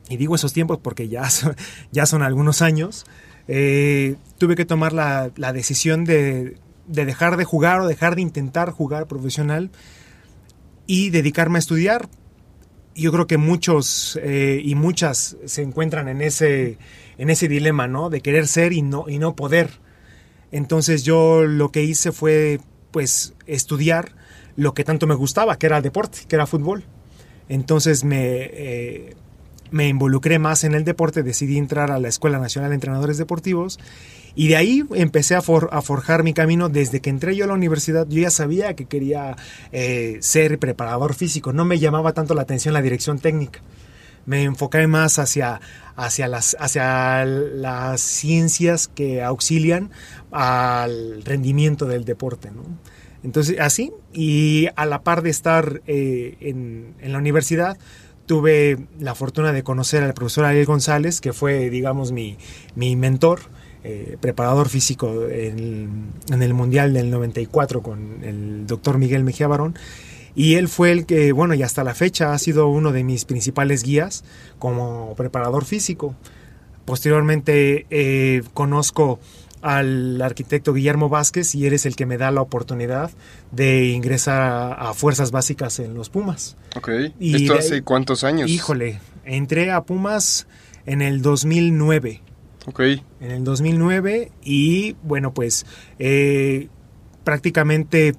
y 0.08 0.16
digo 0.16 0.34
esos 0.34 0.52
tiempos 0.52 0.78
porque 0.82 1.08
ya 1.08 1.28
son, 1.30 1.56
ya 1.92 2.06
son 2.06 2.22
algunos 2.22 2.62
años, 2.62 3.06
eh, 3.48 4.16
tuve 4.38 4.56
que 4.56 4.64
tomar 4.64 4.92
la, 4.92 5.30
la 5.36 5.52
decisión 5.52 6.04
de, 6.04 6.56
de, 6.86 7.04
dejar 7.04 7.36
de 7.36 7.44
jugar 7.44 7.80
o 7.80 7.86
dejar 7.86 8.14
de 8.14 8.22
intentar 8.22 8.70
jugar 8.70 9.06
profesional 9.06 9.70
y 10.86 11.10
dedicarme 11.10 11.58
a 11.58 11.60
estudiar. 11.60 12.08
yo 12.94 13.10
creo 13.12 13.26
que 13.26 13.38
muchos 13.38 14.18
eh, 14.22 14.60
y 14.62 14.74
muchas 14.74 15.36
se 15.46 15.62
encuentran 15.62 16.08
en 16.08 16.20
ese, 16.20 16.78
en 17.18 17.30
ese 17.30 17.48
dilema, 17.48 17.88
¿no? 17.88 18.08
De 18.08 18.20
querer 18.20 18.46
ser 18.46 18.72
y 18.72 18.82
no, 18.82 19.06
y 19.08 19.18
no 19.18 19.34
poder. 19.34 19.80
Entonces 20.52 21.02
yo 21.02 21.42
lo 21.42 21.72
que 21.72 21.82
hice 21.82 22.12
fue, 22.12 22.60
pues, 22.92 23.34
estudiar 23.46 24.14
lo 24.56 24.72
que 24.72 24.84
tanto 24.84 25.08
me 25.08 25.16
gustaba, 25.16 25.58
que 25.58 25.66
era 25.66 25.78
el 25.78 25.82
deporte, 25.82 26.20
que 26.28 26.36
era 26.36 26.46
fútbol. 26.46 26.84
Entonces 27.48 28.04
me, 28.04 28.44
eh, 28.44 29.16
me 29.74 29.88
involucré 29.88 30.38
más 30.38 30.62
en 30.62 30.72
el 30.72 30.84
deporte, 30.84 31.24
decidí 31.24 31.58
entrar 31.58 31.90
a 31.90 31.98
la 31.98 32.06
Escuela 32.06 32.38
Nacional 32.38 32.70
de 32.70 32.76
Entrenadores 32.76 33.18
Deportivos 33.18 33.80
y 34.36 34.46
de 34.46 34.54
ahí 34.54 34.84
empecé 34.94 35.34
a, 35.34 35.42
forjar 35.42 36.22
mi 36.22 36.32
camino. 36.32 36.68
Desde 36.68 37.00
que 37.00 37.10
entré 37.10 37.34
yo 37.34 37.44
a 37.44 37.48
la 37.48 37.54
universidad, 37.54 38.06
yo 38.08 38.22
ya 38.22 38.30
sabía 38.30 38.76
que 38.76 38.84
quería 38.84 39.34
eh, 39.72 40.18
ser 40.20 40.60
preparador 40.60 41.14
físico. 41.14 41.52
No 41.52 41.64
me 41.64 41.80
llamaba 41.80 42.12
tanto 42.12 42.34
la 42.34 42.42
atención 42.42 42.72
la 42.72 42.82
dirección 42.82 43.18
técnica. 43.18 43.62
Me 44.26 44.44
enfoqué 44.44 44.86
más 44.86 45.18
hacia, 45.18 45.60
las, 45.96 48.00
ciencias 48.00 48.86
que 48.86 49.24
auxilian 49.24 49.90
al 50.30 51.24
rendimiento 51.24 51.86
del 51.86 52.04
deporte. 52.04 52.52
Entonces, 53.24 53.58
así, 53.58 53.92
y 54.12 54.68
a 54.76 54.86
la 54.86 55.02
par 55.02 55.22
de 55.22 55.30
estar 55.30 55.82
eh, 55.88 56.36
en 56.40 57.12
la 57.12 57.18
universidad, 57.18 57.76
tuve 58.26 58.78
la 58.98 59.14
fortuna 59.14 59.52
de 59.52 59.62
conocer 59.62 60.02
al 60.02 60.14
profesor 60.14 60.44
Ariel 60.44 60.66
González, 60.66 61.20
que 61.20 61.32
fue, 61.32 61.70
digamos, 61.70 62.12
mi, 62.12 62.36
mi 62.74 62.96
mentor 62.96 63.40
eh, 63.86 64.16
preparador 64.18 64.70
físico 64.70 65.28
en, 65.28 66.10
el 66.30 66.54
Mundial 66.54 66.94
del 66.94 67.10
94 67.10 67.82
con 67.82 68.24
el 68.24 68.66
doctor 68.66 68.96
Miguel 68.96 69.24
Mejía 69.24 69.46
Barón. 69.46 69.74
Y 70.34 70.54
él 70.54 70.68
fue 70.68 70.90
el 70.90 71.04
que, 71.04 71.32
bueno, 71.32 71.52
y 71.52 71.62
hasta 71.62 71.84
la 71.84 71.94
fecha 71.94 72.32
ha 72.32 72.38
sido 72.38 72.68
uno 72.68 72.92
de 72.92 73.04
mis 73.04 73.26
principales 73.26 73.82
guías 73.82 74.24
como 74.58 75.14
preparador 75.16 75.66
físico. 75.66 76.14
Posteriormente 76.86 77.86
eh, 77.90 78.42
conozco 78.54 79.20
al 79.64 80.20
arquitecto 80.20 80.74
Guillermo 80.74 81.08
Vázquez 81.08 81.54
y 81.54 81.64
eres 81.64 81.86
el 81.86 81.96
que 81.96 82.04
me 82.04 82.18
da 82.18 82.30
la 82.30 82.42
oportunidad 82.42 83.10
de 83.50 83.86
ingresar 83.86 84.74
a, 84.78 84.92
Fuerzas 84.92 85.30
Básicas 85.30 85.78
en 85.78 85.94
los 85.94 86.10
Pumas. 86.10 86.58
Ok. 86.76 86.90
Y 87.18 87.34
¿Esto 87.34 87.54
hace 87.54 87.82
cuántos 87.82 88.24
años? 88.24 88.50
Híjole, 88.50 89.00
entré 89.24 89.72
a 89.72 89.82
Pumas 89.82 90.46
en 90.84 91.00
el 91.00 91.22
2009. 91.22 92.20
Ok. 92.66 92.80
En 93.20 93.30
el 93.30 93.42
2009 93.42 94.32
y 94.44 94.96
bueno, 95.02 95.32
pues 95.32 95.64
eh, 95.98 96.68
prácticamente 97.24 98.16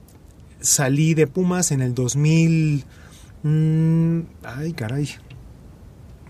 salí 0.62 1.14
de 1.14 1.28
Pumas 1.28 1.72
en 1.72 1.82
el 1.82 1.94
2000... 1.94 2.86
Mm, 3.44 4.20
ay, 4.44 4.74
caray. 4.74 5.10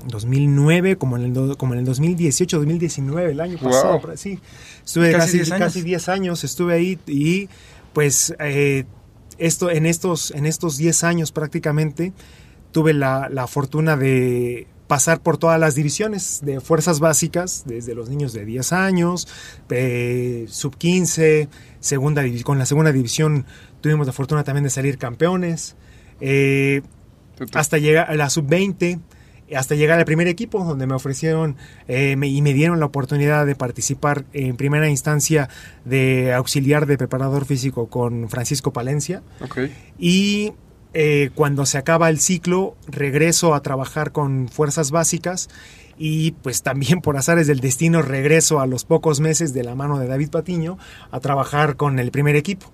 2009, 0.05 0.97
como 0.97 1.17
en 1.17 1.23
el, 1.23 1.57
como 1.57 1.73
en 1.73 1.79
el 1.79 1.85
2018, 1.85 2.57
2019, 2.57 3.31
el 3.31 3.39
año 3.39 3.57
pasado. 3.57 4.01
Sí, 4.15 4.39
estuve 4.83 5.11
casi, 5.11 5.39
casi 5.49 5.81
10 5.81 6.09
años. 6.09 6.43
estuve 6.43 6.73
ahí 6.73 6.99
y 7.07 7.49
pues 7.93 8.35
eh, 8.39 8.85
esto, 9.37 9.69
en, 9.69 9.85
estos, 9.85 10.31
en 10.31 10.45
estos 10.45 10.77
10 10.77 11.03
años 11.03 11.31
prácticamente 11.31 12.13
tuve 12.71 12.93
la, 12.93 13.29
la 13.29 13.47
fortuna 13.47 13.95
de 13.95 14.67
pasar 14.87 15.21
por 15.21 15.37
todas 15.37 15.59
las 15.59 15.75
divisiones 15.75 16.41
de 16.43 16.61
fuerzas 16.61 16.99
básicas, 16.99 17.63
desde 17.65 17.95
los 17.95 18.09
niños 18.09 18.33
de 18.33 18.45
10 18.45 18.73
años, 18.73 19.27
eh, 19.69 20.45
sub 20.49 20.77
15, 20.77 21.49
segunda, 21.79 22.23
con 22.43 22.59
la 22.59 22.65
segunda 22.65 22.91
división 22.91 23.45
tuvimos 23.81 24.07
la 24.07 24.13
fortuna 24.13 24.43
también 24.43 24.63
de 24.63 24.69
salir 24.69 24.97
campeones, 24.97 25.75
eh, 26.19 26.81
hasta 27.53 27.77
llegar 27.77 28.09
a 28.09 28.15
la 28.15 28.29
sub 28.29 28.45
20, 28.47 28.99
hasta 29.53 29.75
llegar 29.75 29.99
al 29.99 30.05
primer 30.05 30.27
equipo, 30.27 30.63
donde 30.63 30.87
me 30.87 30.95
ofrecieron 30.95 31.57
eh, 31.87 32.15
y 32.19 32.41
me 32.41 32.53
dieron 32.53 32.79
la 32.79 32.87
oportunidad 32.87 33.45
de 33.45 33.55
participar 33.55 34.25
en 34.33 34.57
primera 34.57 34.89
instancia 34.89 35.49
de 35.83 36.33
auxiliar 36.33 36.85
de 36.85 36.97
preparador 36.97 37.45
físico 37.45 37.87
con 37.87 38.29
Francisco 38.29 38.73
Palencia. 38.73 39.21
Y 39.99 40.53
eh, 40.93 41.29
cuando 41.35 41.65
se 41.65 41.77
acaba 41.77 42.09
el 42.09 42.19
ciclo, 42.19 42.75
regreso 42.87 43.53
a 43.53 43.61
trabajar 43.61 44.11
con 44.11 44.47
fuerzas 44.47 44.91
básicas 44.91 45.49
y 45.97 46.31
pues 46.31 46.61
también 46.63 47.01
por 47.01 47.17
azares 47.17 47.47
del 47.47 47.59
destino 47.59 48.01
regreso 48.01 48.59
a 48.59 48.67
los 48.67 48.85
pocos 48.85 49.19
meses 49.19 49.53
de 49.53 49.63
la 49.63 49.75
mano 49.75 49.99
de 49.99 50.07
David 50.07 50.29
Patiño 50.29 50.77
a 51.11 51.19
trabajar 51.19 51.75
con 51.75 51.99
el 51.99 52.11
primer 52.11 52.35
equipo. 52.35 52.71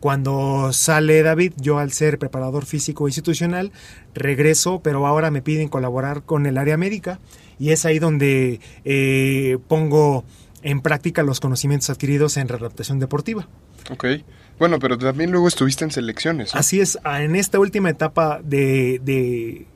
Cuando 0.00 0.72
sale 0.72 1.22
David, 1.22 1.52
yo 1.56 1.78
al 1.78 1.92
ser 1.92 2.18
preparador 2.18 2.64
físico 2.64 3.06
institucional, 3.06 3.70
regreso, 4.14 4.80
pero 4.82 5.06
ahora 5.06 5.30
me 5.30 5.42
piden 5.42 5.68
colaborar 5.68 6.22
con 6.22 6.46
el 6.46 6.56
área 6.58 6.76
médica 6.76 7.18
y 7.58 7.70
es 7.70 7.84
ahí 7.84 7.98
donde 7.98 8.60
eh, 8.84 9.58
pongo 9.68 10.24
en 10.62 10.80
práctica 10.80 11.22
los 11.22 11.40
conocimientos 11.40 11.90
adquiridos 11.90 12.38
en 12.38 12.48
readaptación 12.48 12.98
deportiva. 12.98 13.46
Ok. 13.90 14.06
Bueno, 14.58 14.78
pero 14.78 14.98
también 14.98 15.30
luego 15.30 15.48
estuviste 15.48 15.84
en 15.84 15.90
selecciones. 15.90 16.54
Así 16.54 16.80
es, 16.80 16.98
en 17.04 17.36
esta 17.36 17.58
última 17.58 17.90
etapa 17.90 18.40
de, 18.42 19.00
de, 19.02 19.66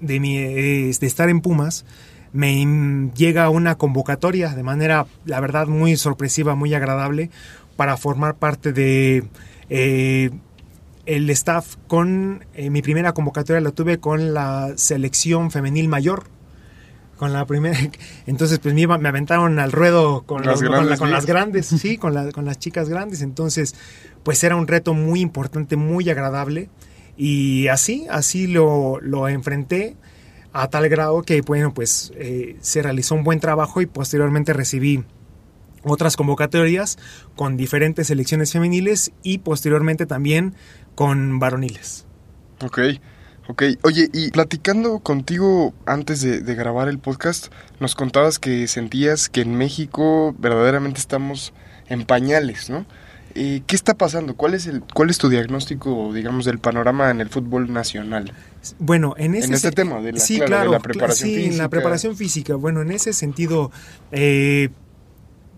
de, 0.00 0.20
mi, 0.20 0.38
de 0.38 0.90
estar 1.00 1.28
en 1.28 1.40
Pumas, 1.40 1.84
me 2.32 3.10
llega 3.16 3.48
una 3.48 3.76
convocatoria 3.76 4.50
de 4.50 4.62
manera, 4.62 5.06
la 5.24 5.40
verdad, 5.40 5.66
muy 5.66 5.96
sorpresiva, 5.96 6.54
muy 6.54 6.74
agradable, 6.74 7.30
para 7.76 7.96
formar 7.96 8.36
parte 8.36 8.72
de 8.72 9.24
eh, 9.70 10.30
el 11.06 11.30
staff 11.30 11.76
con 11.86 12.44
eh, 12.54 12.70
mi 12.70 12.82
primera 12.82 13.12
convocatoria 13.12 13.60
la 13.60 13.70
tuve 13.70 13.98
con 13.98 14.34
la 14.34 14.72
selección 14.76 15.50
femenil 15.50 15.88
mayor 15.88 16.24
con 17.18 17.32
la 17.32 17.44
primera. 17.44 17.78
Entonces, 18.26 18.58
pues 18.60 18.74
me, 18.74 18.86
me 18.86 19.08
aventaron 19.08 19.58
al 19.58 19.72
ruedo 19.72 20.22
con, 20.22 20.46
las, 20.46 20.62
grandes, 20.62 20.98
con, 20.98 21.10
las 21.10 21.26
grandes, 21.26 21.66
sí, 21.80 21.98
con, 21.98 22.14
la, 22.14 22.32
con 22.32 22.46
las 22.46 22.58
chicas 22.58 22.88
grandes. 22.88 23.20
Entonces, 23.20 23.74
pues 24.22 24.42
era 24.44 24.56
un 24.56 24.66
reto 24.66 24.94
muy 24.94 25.20
importante, 25.20 25.76
muy 25.76 26.08
agradable. 26.08 26.70
Y 27.16 27.66
así, 27.68 28.06
así 28.08 28.46
lo, 28.46 29.00
lo 29.00 29.28
enfrenté 29.28 29.96
a 30.52 30.68
tal 30.68 30.88
grado 30.88 31.22
que, 31.22 31.40
bueno, 31.42 31.74
pues 31.74 32.12
eh, 32.16 32.56
se 32.60 32.80
realizó 32.80 33.14
un 33.14 33.24
buen 33.24 33.40
trabajo 33.40 33.80
y 33.80 33.86
posteriormente 33.86 34.52
recibí 34.52 35.04
otras 35.82 36.16
convocatorias 36.16 36.98
con 37.36 37.56
diferentes 37.56 38.08
selecciones 38.08 38.52
femeniles 38.52 39.12
y 39.22 39.38
posteriormente 39.38 40.06
también 40.06 40.54
con 40.94 41.38
varoniles. 41.38 42.06
Ok. 42.62 42.78
Ok, 43.50 43.62
oye, 43.82 44.10
y 44.12 44.30
platicando 44.30 44.98
contigo 44.98 45.72
antes 45.86 46.20
de, 46.20 46.54
grabar 46.54 46.86
el 46.88 46.98
podcast, 46.98 47.46
nos 47.80 47.94
contabas 47.94 48.38
que 48.38 48.68
sentías 48.68 49.30
que 49.30 49.40
en 49.40 49.56
México 49.56 50.34
verdaderamente 50.38 51.00
estamos 51.00 51.54
en 51.88 52.04
pañales, 52.04 52.68
¿no? 52.68 52.84
¿Qué 53.34 53.64
está 53.70 53.94
pasando? 53.94 54.34
¿Cuál 54.34 54.54
es, 54.54 54.66
el, 54.66 54.82
¿Cuál 54.82 55.08
es 55.08 55.16
tu 55.16 55.30
diagnóstico, 55.30 56.12
digamos, 56.12 56.44
del 56.44 56.58
panorama 56.58 57.10
en 57.10 57.20
el 57.20 57.30
fútbol 57.30 57.72
nacional? 57.72 58.32
Bueno, 58.78 59.14
en, 59.16 59.34
ese 59.34 59.46
en 59.46 59.54
este 59.54 59.70
tema 59.70 60.00
de 60.00 60.12
la, 60.12 60.20
sí, 60.20 60.40
claro, 60.40 60.72
la 60.72 60.80
preparación 60.80 61.30
sí, 61.30 61.44
en 61.46 61.56
la 61.56 61.68
preparación 61.68 62.16
física. 62.16 62.56
Bueno, 62.56 62.82
en 62.82 62.90
ese 62.90 63.12
sentido, 63.12 63.70
eh, 64.12 64.70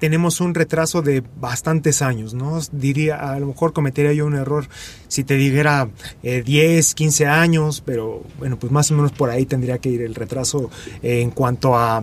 tenemos 0.00 0.40
un 0.40 0.54
retraso 0.54 1.02
de 1.02 1.22
bastantes 1.40 2.02
años, 2.02 2.32
¿no? 2.34 2.58
Diría, 2.72 3.16
a 3.16 3.38
lo 3.38 3.46
mejor 3.46 3.72
cometería 3.72 4.12
yo 4.14 4.26
un 4.26 4.34
error 4.34 4.66
si 5.08 5.22
te 5.24 5.34
dijera 5.34 5.88
10, 6.22 6.44
eh, 6.44 6.94
15 6.94 7.26
años, 7.26 7.82
pero 7.84 8.22
bueno, 8.38 8.58
pues 8.58 8.72
más 8.72 8.90
o 8.90 8.94
menos 8.94 9.12
por 9.12 9.30
ahí 9.30 9.44
tendría 9.44 9.78
que 9.78 9.90
ir 9.90 10.02
el 10.02 10.14
retraso 10.14 10.70
eh, 11.02 11.20
en 11.20 11.30
cuanto 11.30 11.76
a 11.76 12.02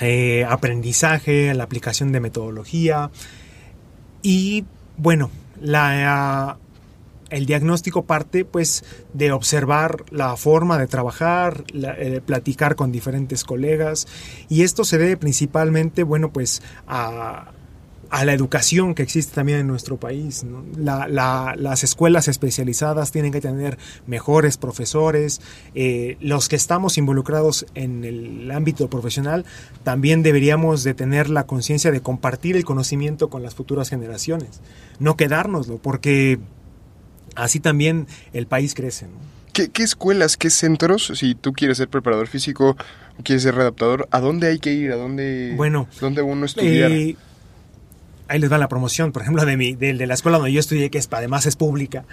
eh, 0.00 0.44
aprendizaje, 0.46 1.50
a 1.50 1.54
la 1.54 1.64
aplicación 1.64 2.12
de 2.12 2.20
metodología 2.20 3.10
y 4.20 4.64
bueno, 4.98 5.30
la 5.60 6.58
el 7.32 7.46
diagnóstico 7.46 8.04
parte 8.04 8.44
pues 8.44 8.84
de 9.14 9.32
observar 9.32 10.04
la 10.10 10.36
forma 10.36 10.78
de 10.78 10.86
trabajar, 10.86 11.64
eh, 11.72 12.20
platicar 12.24 12.76
con 12.76 12.92
diferentes 12.92 13.42
colegas 13.42 14.06
y 14.48 14.62
esto 14.62 14.84
se 14.84 14.98
debe 14.98 15.16
principalmente, 15.16 16.02
bueno, 16.02 16.30
pues 16.30 16.62
a, 16.86 17.50
la 18.24 18.34
educación 18.34 18.94
que 18.94 19.02
existe 19.02 19.34
también 19.34 19.60
en 19.60 19.66
nuestro 19.66 19.96
país. 19.96 20.44
las 20.76 21.82
escuelas 21.82 22.28
especializadas 22.28 23.10
tienen 23.10 23.32
que 23.32 23.40
tener 23.40 23.78
mejores 24.06 24.58
profesores. 24.58 25.40
Eh, 25.74 26.18
los 26.20 26.50
que 26.50 26.56
estamos 26.56 26.98
involucrados 26.98 27.64
en 27.74 28.04
el 28.04 28.50
ámbito 28.50 28.90
profesional 28.90 29.46
también 29.82 30.22
deberíamos 30.22 30.84
de 30.84 30.92
tener 30.92 31.30
la 31.30 31.46
conciencia 31.46 31.90
de 31.90 32.02
compartir 32.02 32.54
el 32.54 32.66
conocimiento 32.66 33.30
con 33.30 33.42
las 33.42 33.54
futuras 33.54 33.88
generaciones, 33.88 34.60
no 34.98 35.16
quedárnoslo, 35.16 35.78
porque 35.78 36.38
así 37.34 37.60
también 37.60 38.06
el 38.32 38.46
país 38.46 38.74
crece. 38.74 39.06
¿Qué, 39.52 39.70
escuelas, 39.82 40.38
qué 40.38 40.48
centros, 40.48 41.12
si 41.14 41.34
tú 41.34 41.52
quieres 41.52 41.76
ser 41.76 41.88
preparador 41.88 42.26
físico, 42.26 42.76
quieres 43.22 43.42
ser 43.42 43.54
redactador, 43.54 44.08
a 44.10 44.20
dónde 44.20 44.48
hay 44.48 44.58
que 44.58 44.72
ir, 44.72 44.92
a 44.92 44.96
dónde, 44.96 45.52
bueno, 45.56 45.88
dónde 46.00 46.22
uno 46.22 46.46
estudiar? 46.46 46.90
Eh, 46.90 47.16
ahí 48.28 48.38
les 48.38 48.50
va 48.50 48.56
la 48.56 48.68
promoción, 48.68 49.12
por 49.12 49.20
ejemplo, 49.20 49.44
de, 49.44 49.58
mi, 49.58 49.74
de, 49.74 49.92
de 49.92 50.06
la 50.06 50.14
escuela 50.14 50.38
donde 50.38 50.52
yo 50.52 50.60
estudié, 50.60 50.90
que 50.90 50.96
es, 50.96 51.08
además 51.10 51.44
es 51.44 51.56
pública. 51.56 52.06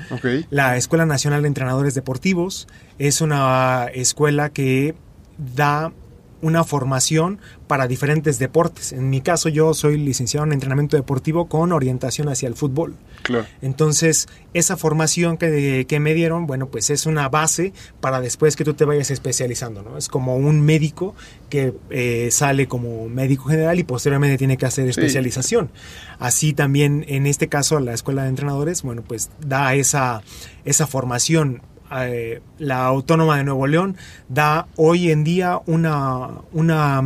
La 0.49 0.75
Escuela 0.75 1.05
Nacional 1.05 1.43
de 1.43 1.47
Entrenadores 1.47 1.95
Deportivos 1.95 2.67
es 2.97 3.21
una 3.21 3.87
escuela 3.93 4.49
que 4.49 4.95
da 5.37 5.93
una 6.41 6.63
formación 6.63 7.39
para 7.67 7.87
diferentes 7.87 8.39
deportes. 8.39 8.91
En 8.91 9.09
mi 9.09 9.21
caso 9.21 9.49
yo 9.49 9.73
soy 9.73 9.97
licenciado 9.97 10.45
en 10.45 10.53
entrenamiento 10.53 10.97
deportivo 10.97 11.47
con 11.47 11.71
orientación 11.71 12.29
hacia 12.29 12.47
el 12.47 12.55
fútbol. 12.55 12.95
Claro. 13.23 13.45
Entonces, 13.61 14.27
esa 14.53 14.77
formación 14.77 15.37
que, 15.37 15.85
que, 15.87 15.99
me 15.99 16.13
dieron, 16.13 16.47
bueno, 16.47 16.67
pues 16.67 16.89
es 16.89 17.05
una 17.05 17.27
base 17.29 17.73
para 17.99 18.21
después 18.21 18.55
que 18.55 18.63
tú 18.63 18.73
te 18.73 18.85
vayas 18.85 19.11
especializando, 19.11 19.83
¿no? 19.83 19.97
Es 19.97 20.07
como 20.07 20.37
un 20.37 20.61
médico 20.61 21.15
que 21.49 21.73
eh, 21.89 22.29
sale 22.31 22.67
como 22.67 23.09
médico 23.09 23.45
general 23.49 23.79
y 23.79 23.83
posteriormente 23.83 24.37
tiene 24.37 24.57
que 24.57 24.65
hacer 24.65 24.87
especialización. 24.87 25.71
Sí. 25.73 25.81
Así 26.19 26.53
también, 26.53 27.05
en 27.07 27.27
este 27.27 27.49
caso, 27.49 27.79
la 27.79 27.93
Escuela 27.93 28.23
de 28.23 28.29
Entrenadores, 28.29 28.81
bueno, 28.83 29.03
pues 29.05 29.29
da 29.39 29.73
esa, 29.75 30.21
esa 30.65 30.87
formación 30.87 31.61
eh, 31.91 32.41
la 32.57 32.85
Autónoma 32.85 33.37
de 33.37 33.43
Nuevo 33.43 33.67
León 33.67 33.97
da 34.27 34.67
hoy 34.75 35.11
en 35.11 35.23
día 35.23 35.59
una, 35.65 36.29
una 36.51 37.01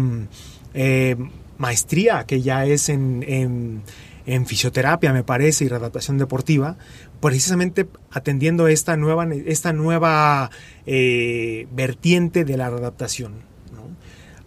eh, 0.74 1.16
maestría 1.58 2.26
que 2.26 2.42
ya 2.42 2.66
es 2.66 2.90
en, 2.90 3.24
en, 3.28 3.84
en, 4.26 4.46
fisioterapia, 4.46 5.14
me 5.14 5.24
parece, 5.24 5.66
y 5.66 5.68
readaptación 5.70 6.18
deportiva, 6.18 6.78
precisamente 7.22 7.88
atendiendo 8.12 8.68
esta 8.68 8.98
nueva, 8.98 9.28
esta 9.46 9.74
nueva 9.74 10.52
eh, 10.86 11.68
vertiente 11.72 12.44
de 12.44 12.58
la 12.58 12.70
readaptación. 12.70 13.53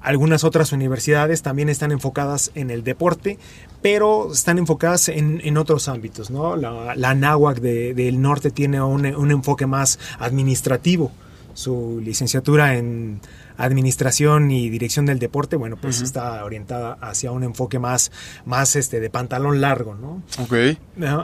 Algunas 0.06 0.44
otras 0.44 0.70
universidades 0.70 1.42
también 1.42 1.68
están 1.68 1.90
enfocadas 1.90 2.52
en 2.54 2.70
el 2.70 2.84
deporte, 2.84 3.40
pero 3.82 4.32
están 4.32 4.56
enfocadas 4.56 5.08
en, 5.08 5.40
en 5.42 5.56
otros 5.56 5.88
ámbitos. 5.88 6.30
¿no? 6.30 6.54
La, 6.54 6.94
la 6.94 7.16
NAWAC 7.16 7.58
de, 7.58 7.92
del 7.92 8.22
norte 8.22 8.52
tiene 8.52 8.80
un, 8.80 9.04
un, 9.04 9.30
enfoque 9.32 9.66
más 9.66 9.98
administrativo. 10.20 11.10
Su 11.54 12.00
licenciatura 12.04 12.76
en 12.76 13.20
administración 13.56 14.52
y 14.52 14.70
dirección 14.70 15.06
del 15.06 15.18
deporte, 15.18 15.56
bueno, 15.56 15.76
pues 15.76 15.98
uh 15.98 16.02
-huh. 16.02 16.06
está 16.06 16.44
orientada 16.44 16.98
hacia 17.00 17.32
un 17.32 17.42
enfoque 17.42 17.80
más, 17.80 18.12
más 18.44 18.76
este, 18.76 19.00
de 19.00 19.10
pantalón 19.10 19.60
largo, 19.60 19.96
¿no? 19.96 20.22
Ok. 20.38 20.78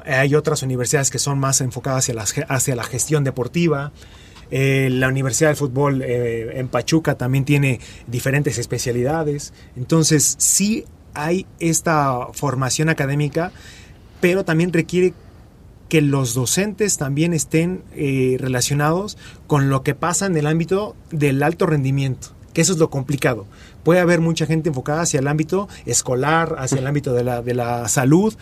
Hay 0.06 0.34
otras 0.34 0.64
universidades 0.64 1.10
que 1.12 1.20
son 1.20 1.38
más 1.38 1.60
enfocadas 1.60 2.08
hacia 2.08 2.14
la, 2.14 2.24
hacia 2.48 2.74
la 2.74 2.82
gestión 2.82 3.22
deportiva. 3.22 3.92
Eh, 4.54 4.90
la 4.90 5.08
Universidad 5.08 5.48
del 5.48 5.56
Fútbol 5.56 6.02
eh, 6.02 6.58
en 6.60 6.68
Pachuca 6.68 7.16
también 7.16 7.46
tiene 7.46 7.80
diferentes 8.06 8.58
especialidades. 8.58 9.54
Entonces, 9.76 10.36
sí 10.38 10.84
hay 11.14 11.46
esta 11.58 12.28
formación 12.34 12.90
académica, 12.90 13.50
pero 14.20 14.44
también 14.44 14.70
requiere 14.70 15.14
que 15.88 16.02
los 16.02 16.34
docentes 16.34 16.98
también 16.98 17.32
estén 17.32 17.82
eh, 17.94 18.36
relacionados 18.38 19.16
con 19.46 19.70
lo 19.70 19.82
que 19.82 19.94
pasa 19.94 20.26
en 20.26 20.36
el 20.36 20.46
ámbito 20.46 20.96
del 21.10 21.42
alto 21.42 21.64
rendimiento, 21.64 22.28
que 22.52 22.60
eso 22.60 22.74
es 22.74 22.78
lo 22.78 22.90
complicado. 22.90 23.46
Puede 23.84 24.00
haber 24.00 24.20
mucha 24.20 24.44
gente 24.44 24.68
enfocada 24.68 25.02
hacia 25.02 25.20
el 25.20 25.28
ámbito 25.28 25.68
escolar, 25.86 26.56
hacia 26.58 26.78
el 26.78 26.86
ámbito 26.86 27.14
de 27.14 27.24
la, 27.24 27.40
de 27.40 27.54
la 27.54 27.88
salud, 27.88 28.34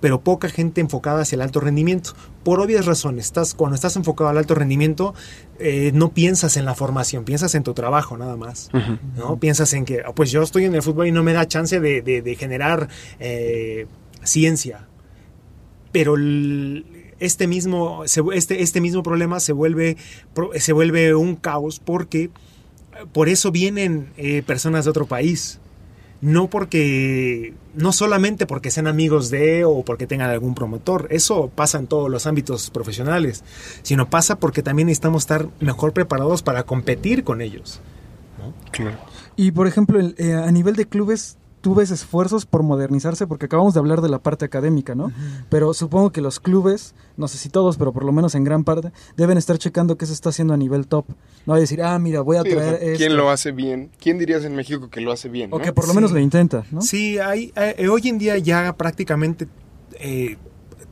pero 0.00 0.20
poca 0.20 0.48
gente 0.48 0.80
enfocada 0.80 1.22
hacia 1.22 1.36
el 1.36 1.42
alto 1.42 1.60
rendimiento. 1.60 2.14
Por 2.44 2.60
obvias 2.60 2.86
razones, 2.86 3.26
estás, 3.26 3.54
cuando 3.54 3.74
estás 3.74 3.96
enfocado 3.96 4.30
al 4.30 4.38
alto 4.38 4.54
rendimiento, 4.54 5.14
eh, 5.58 5.90
no 5.94 6.12
piensas 6.12 6.56
en 6.56 6.64
la 6.64 6.74
formación, 6.74 7.24
piensas 7.24 7.54
en 7.54 7.62
tu 7.62 7.74
trabajo 7.74 8.16
nada 8.16 8.36
más. 8.36 8.70
Uh 8.72 8.78
-huh. 8.78 8.98
¿no? 9.16 9.36
Piensas 9.38 9.72
en 9.72 9.84
que, 9.84 10.02
pues 10.14 10.30
yo 10.30 10.42
estoy 10.42 10.64
en 10.64 10.74
el 10.74 10.82
fútbol 10.82 11.06
y 11.08 11.12
no 11.12 11.22
me 11.22 11.32
da 11.32 11.46
chance 11.46 11.80
de, 11.80 12.02
de, 12.02 12.22
de 12.22 12.34
generar 12.36 12.88
eh, 13.18 13.86
ciencia. 14.22 14.86
Pero 15.90 16.14
el, 16.16 16.84
este, 17.18 17.46
mismo, 17.46 18.04
este, 18.04 18.62
este 18.62 18.80
mismo 18.80 19.02
problema 19.02 19.40
se 19.40 19.52
vuelve, 19.52 19.96
se 20.56 20.72
vuelve 20.72 21.14
un 21.14 21.36
caos 21.36 21.80
porque 21.80 22.30
por 23.12 23.28
eso 23.28 23.50
vienen 23.50 24.12
eh, 24.16 24.42
personas 24.42 24.84
de 24.84 24.90
otro 24.90 25.06
país 25.06 25.60
no 26.20 26.50
porque 26.50 27.54
no 27.74 27.92
solamente 27.92 28.46
porque 28.46 28.70
sean 28.70 28.86
amigos 28.86 29.30
de 29.30 29.64
o 29.64 29.84
porque 29.84 30.06
tengan 30.06 30.30
algún 30.30 30.54
promotor, 30.54 31.06
eso 31.10 31.50
pasa 31.54 31.78
en 31.78 31.86
todos 31.86 32.10
los 32.10 32.26
ámbitos 32.26 32.70
profesionales, 32.70 33.44
sino 33.82 34.10
pasa 34.10 34.38
porque 34.38 34.62
también 34.62 34.86
necesitamos 34.86 35.22
estar 35.22 35.48
mejor 35.60 35.92
preparados 35.92 36.42
para 36.42 36.64
competir 36.64 37.24
con 37.24 37.40
ellos. 37.40 37.80
¿no? 38.38 38.52
Claro. 38.72 38.98
Y 39.36 39.52
por 39.52 39.68
ejemplo, 39.68 40.00
eh, 40.00 40.34
a 40.34 40.50
nivel 40.50 40.74
de 40.74 40.86
clubes, 40.86 41.37
tú 41.60 41.74
ves 41.74 41.90
esfuerzos 41.90 42.46
por 42.46 42.62
modernizarse, 42.62 43.26
porque 43.26 43.46
acabamos 43.46 43.74
de 43.74 43.80
hablar 43.80 44.00
de 44.00 44.08
la 44.08 44.18
parte 44.20 44.44
académica, 44.44 44.94
¿no? 44.94 45.06
Uh 45.06 45.08
-huh. 45.08 45.44
Pero 45.48 45.74
supongo 45.74 46.10
que 46.10 46.20
los 46.20 46.40
clubes, 46.40 46.94
no 47.16 47.28
sé 47.28 47.38
si 47.38 47.48
todos, 47.48 47.76
pero 47.76 47.92
por 47.92 48.04
lo 48.04 48.12
menos 48.12 48.34
en 48.34 48.44
gran 48.44 48.64
parte, 48.64 48.92
deben 49.16 49.38
estar 49.38 49.58
checando 49.58 49.96
qué 49.96 50.06
se 50.06 50.12
está 50.12 50.30
haciendo 50.30 50.54
a 50.54 50.56
nivel 50.56 50.86
top. 50.86 51.06
No 51.46 51.54
hay 51.54 51.60
decir, 51.60 51.82
ah, 51.82 51.98
mira, 51.98 52.20
voy 52.20 52.36
a 52.36 52.42
sí, 52.42 52.50
traer 52.50 52.74
o 52.74 52.78
sea, 52.78 52.96
¿Quién 52.96 53.16
lo 53.16 53.30
hace 53.30 53.52
bien? 53.52 53.90
¿Quién 54.00 54.18
dirías 54.18 54.44
en 54.44 54.54
México 54.54 54.88
que 54.90 55.00
lo 55.00 55.12
hace 55.12 55.28
bien? 55.28 55.52
O 55.52 55.58
¿no? 55.58 55.64
que 55.64 55.72
por 55.72 55.84
lo 55.84 55.90
sí. 55.90 55.96
menos 55.96 56.12
lo 56.12 56.18
intenta, 56.18 56.64
¿no? 56.70 56.80
Sí, 56.80 57.18
hay, 57.18 57.52
eh, 57.56 57.88
hoy 57.88 58.08
en 58.08 58.18
día 58.18 58.38
ya 58.38 58.74
prácticamente 58.76 59.48
eh, 60.00 60.36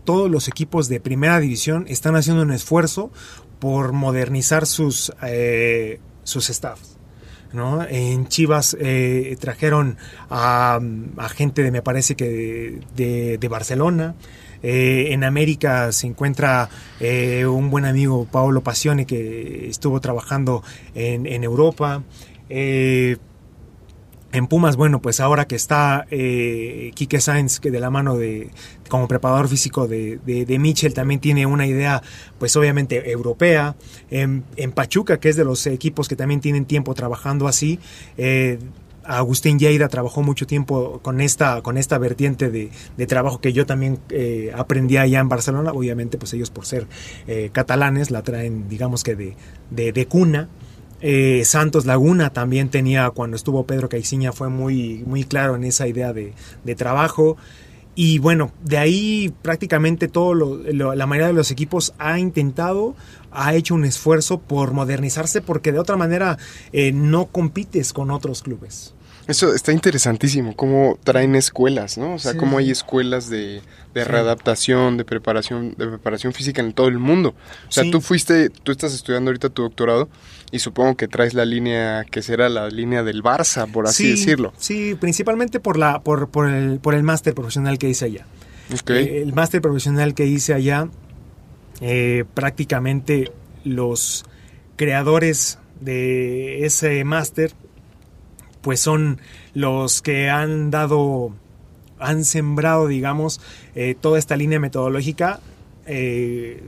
todos 0.05 0.31
los 0.31 0.49
equipos 0.49 0.89
de 0.89 1.01
primera 1.01 1.39
división 1.41 1.85
están 1.89 2.17
haciendo 2.17 2.43
un 2.43 2.53
esfuerzo 2.53 3.11
por 3.59 3.93
modernizar 3.93 4.67
sus, 4.67 5.13
eh, 5.23 6.01
sus 6.23 6.47
staffs. 6.47 6.96
En 7.89 8.29
Chivas 8.29 8.77
eh, 8.81 9.37
trajeron 9.41 9.97
a, 10.31 10.81
gente 11.35 11.63
de, 11.63 11.71
me 11.71 11.83
parece 11.83 12.15
que 12.15 12.81
de, 12.95 13.49
Barcelona. 13.49 14.15
Eh, 14.63 15.13
en 15.13 15.23
América 15.23 15.93
se 15.93 16.07
encuentra 16.07 16.69
eh, 16.99 17.47
un 17.47 17.71
buen 17.71 17.85
amigo, 17.85 18.27
Paolo 18.31 18.63
Pasione, 18.63 19.07
que 19.07 19.69
estuvo 19.69 20.01
trabajando 20.01 20.63
en 20.95 21.45
Europa. 21.45 22.03
En 24.37 24.49
Pumas, 24.49 24.77
bueno, 24.77 25.01
pues 25.01 25.21
ahora 25.21 25.47
que 25.47 25.57
está 25.57 26.07
eh, 26.11 26.91
Quique 26.95 27.23
Sainz, 27.23 27.59
que 27.59 27.71
de 27.71 27.81
la 27.81 27.89
mano 27.89 28.19
de 28.19 28.51
como 28.91 29.09
preparador 29.09 29.49
físico 29.49 29.89
de, 29.89 30.19
de, 30.27 30.45
de, 30.45 30.59
Mitchell, 30.59 30.93
también 30.93 31.21
tiene 31.21 31.47
una 31.47 31.67
idea, 31.67 32.03
pues 32.39 32.55
obviamente 32.55 33.11
europea. 33.11 33.77
En, 34.11 34.45
en, 34.57 34.73
Pachuca, 34.73 35.19
que 35.21 35.31
es 35.31 35.37
de 35.37 35.47
los 35.47 35.67
equipos 35.67 36.07
que 36.07 36.17
también 36.17 36.43
tienen 36.43 36.67
tiempo 36.67 36.93
trabajando 36.93 37.49
así, 37.49 37.81
eh, 38.19 38.59
Agustín 39.05 39.59
Lleida 39.59 39.89
trabajó 39.89 40.23
mucho 40.23 40.47
tiempo 40.47 41.01
con 41.01 41.23
esta, 41.23 41.63
con 41.63 41.79
esta 41.79 41.97
vertiente 41.97 42.51
de, 42.51 42.71
de 42.95 43.07
trabajo 43.07 43.41
que 43.41 43.55
yo 43.55 43.65
también 43.65 44.01
eh, 44.11 44.53
aprendí 44.55 44.99
allá 44.99 45.21
en 45.21 45.31
Barcelona. 45.31 45.73
Obviamente, 45.73 46.19
pues 46.19 46.35
ellos 46.35 46.51
por 46.51 46.67
ser 46.67 46.87
eh, 47.27 47.49
catalanes 47.55 48.11
la 48.11 48.21
traen, 48.21 48.69
digamos 48.69 49.03
que 49.03 49.17
de, 49.17 49.35
de, 49.71 49.93
de 49.93 50.07
cuna. 50.07 50.51
Eh, 51.09 51.45
Santos 51.45 51.87
Laguna 51.87 52.31
también 52.31 52.69
tenía, 52.69 53.11
cuando 53.11 53.37
estuvo 53.37 53.65
Pedro 53.65 53.89
Caixinha, 53.89 54.33
fue 54.33 54.49
muy, 54.49 55.05
muy 55.07 55.23
claro 55.23 55.55
en 55.55 55.63
esa 55.63 55.87
idea 55.87 56.13
de, 56.13 56.33
de 56.65 56.75
trabajo. 56.75 57.37
Y 57.95 58.19
bueno, 58.19 58.51
de 58.65 58.77
ahí 58.79 59.33
prácticamente 59.41 60.09
todo 60.09 60.35
lo, 60.35 60.95
la 60.97 61.07
mayoría 61.07 61.29
de 61.29 61.33
los 61.33 61.53
equipos 61.53 61.95
ha 61.99 62.19
intentado, 62.19 62.97
ha 63.31 63.55
hecho 63.55 63.77
un 63.77 63.85
esfuerzo 63.85 64.41
por 64.41 64.73
modernizarse 64.73 65.41
porque 65.43 65.71
de 65.71 65.79
otra 65.79 65.97
manera 65.97 66.39
eh, 66.73 66.91
no 66.91 67.27
compites 67.27 67.93
con 67.93 68.11
otros 68.11 68.43
clubes. 68.43 68.96
Eso 69.29 69.53
está 69.55 69.73
interesantísimo, 69.73 70.55
cómo 70.55 70.99
traen 71.03 71.35
escuelas, 71.35 71.99
¿no? 71.99 72.15
O 72.15 72.19
sea, 72.19 72.33
sí. 72.33 72.39
cómo 72.39 72.59
hay 72.59 72.71
escuelas 72.71 73.29
de, 73.29 73.61
de 73.93 74.05
sí. 74.05 74.09
readaptación, 74.09 74.97
de 74.97 75.05
preparación, 75.05 75.75
de 75.77 75.87
preparación 75.89 76.33
física 76.33 76.63
en 76.63 76.73
todo 76.73 76.87
el 76.87 76.99
mundo. 76.99 77.35
O 77.69 77.73
sea, 77.73 77.83
sí. 77.83 77.91
tú 77.91 78.01
fuiste, 78.01 78.51
tú 78.51 78.71
estás 78.71 78.95
estudiando 78.95 79.31
ahorita 79.31 79.49
tu 79.49 79.63
doctorado 79.63 80.09
y 80.53 80.61
supongo 80.61 80.97
que 80.97 81.09
traes 81.09 81.35
la 81.35 81.45
línea 81.45 82.05
que 82.09 82.23
será 82.23 82.49
la 82.49 82.69
línea 82.69 83.03
del 83.03 83.23
Barça, 83.23 83.71
por 83.71 83.89
así 83.89 84.11
decirlo. 84.11 84.53
Sí, 84.59 84.95
principalmente 84.95 85.59
por 85.59 85.77
la, 85.77 86.03
por, 86.03 86.29
por 86.29 86.49
el, 86.49 86.79
por 86.79 86.95
el 86.95 87.03
máster 87.03 87.35
profesional 87.35 87.79
que 87.79 87.89
hice 87.89 88.05
allá. 88.05 88.27
Okay. 88.81 89.05
Eh, 89.07 89.23
el 89.23 89.33
máster 89.33 89.61
profesional 89.61 90.15
que 90.15 90.27
hice 90.27 90.55
allá, 90.55 90.89
eh, 91.81 92.25
prácticamente 92.35 93.33
los 93.65 94.25
creadores 94.77 95.59
de 95.81 96.65
ese 96.65 97.03
máster 97.05 97.53
pues 98.67 98.81
son 98.81 99.21
los 99.55 100.03
que 100.03 100.29
han 100.29 100.73
dado, 100.73 101.31
han 102.01 102.25
sembrado, 102.25 102.89
digamos, 102.89 103.41
eh, 103.77 103.95
toda 103.95 104.19
esta 104.19 104.35
línea 104.35 104.59
metodológica 104.59 105.39
eh, 105.87 106.65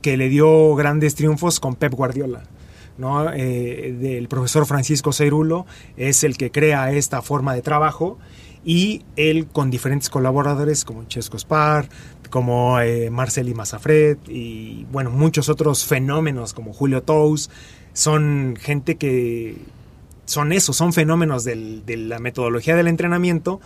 que 0.00 0.16
le 0.16 0.30
dio 0.30 0.74
grandes 0.74 1.14
triunfos 1.16 1.60
con 1.60 1.74
Pep 1.74 1.92
Guardiola. 1.92 2.44
¿no? 2.96 3.30
Eh, 3.30 4.26
profesor 4.30 4.64
Francisco 4.64 5.12
Ceirulo 5.12 5.66
es 5.98 6.24
el 6.24 6.38
que 6.38 6.50
crea 6.50 6.90
esta 6.92 7.20
forma 7.20 7.52
de 7.52 7.60
trabajo 7.60 8.16
y 8.64 9.04
él 9.16 9.46
con 9.46 9.70
diferentes 9.70 10.08
colaboradores 10.08 10.86
como 10.86 11.04
Chesco 11.04 11.36
Spar, 11.36 11.90
como 12.30 12.78
Marceli 13.10 13.52
Mazafred 13.52 14.16
y 14.28 14.86
bueno, 14.90 15.10
muchos 15.10 15.50
otros 15.50 15.84
fenómenos 15.84 16.54
como 16.54 16.72
Julio 16.72 17.02
Tous, 17.02 17.50
son 17.92 18.56
gente 18.58 18.96
que 18.96 19.58
son 20.24 20.52
eso, 20.52 20.72
son 20.72 20.92
fenómenos 20.92 21.44
de 21.44 21.96
la 21.96 22.18
metodología 22.18 22.76
del 22.76 22.88
entrenamiento 22.88 23.60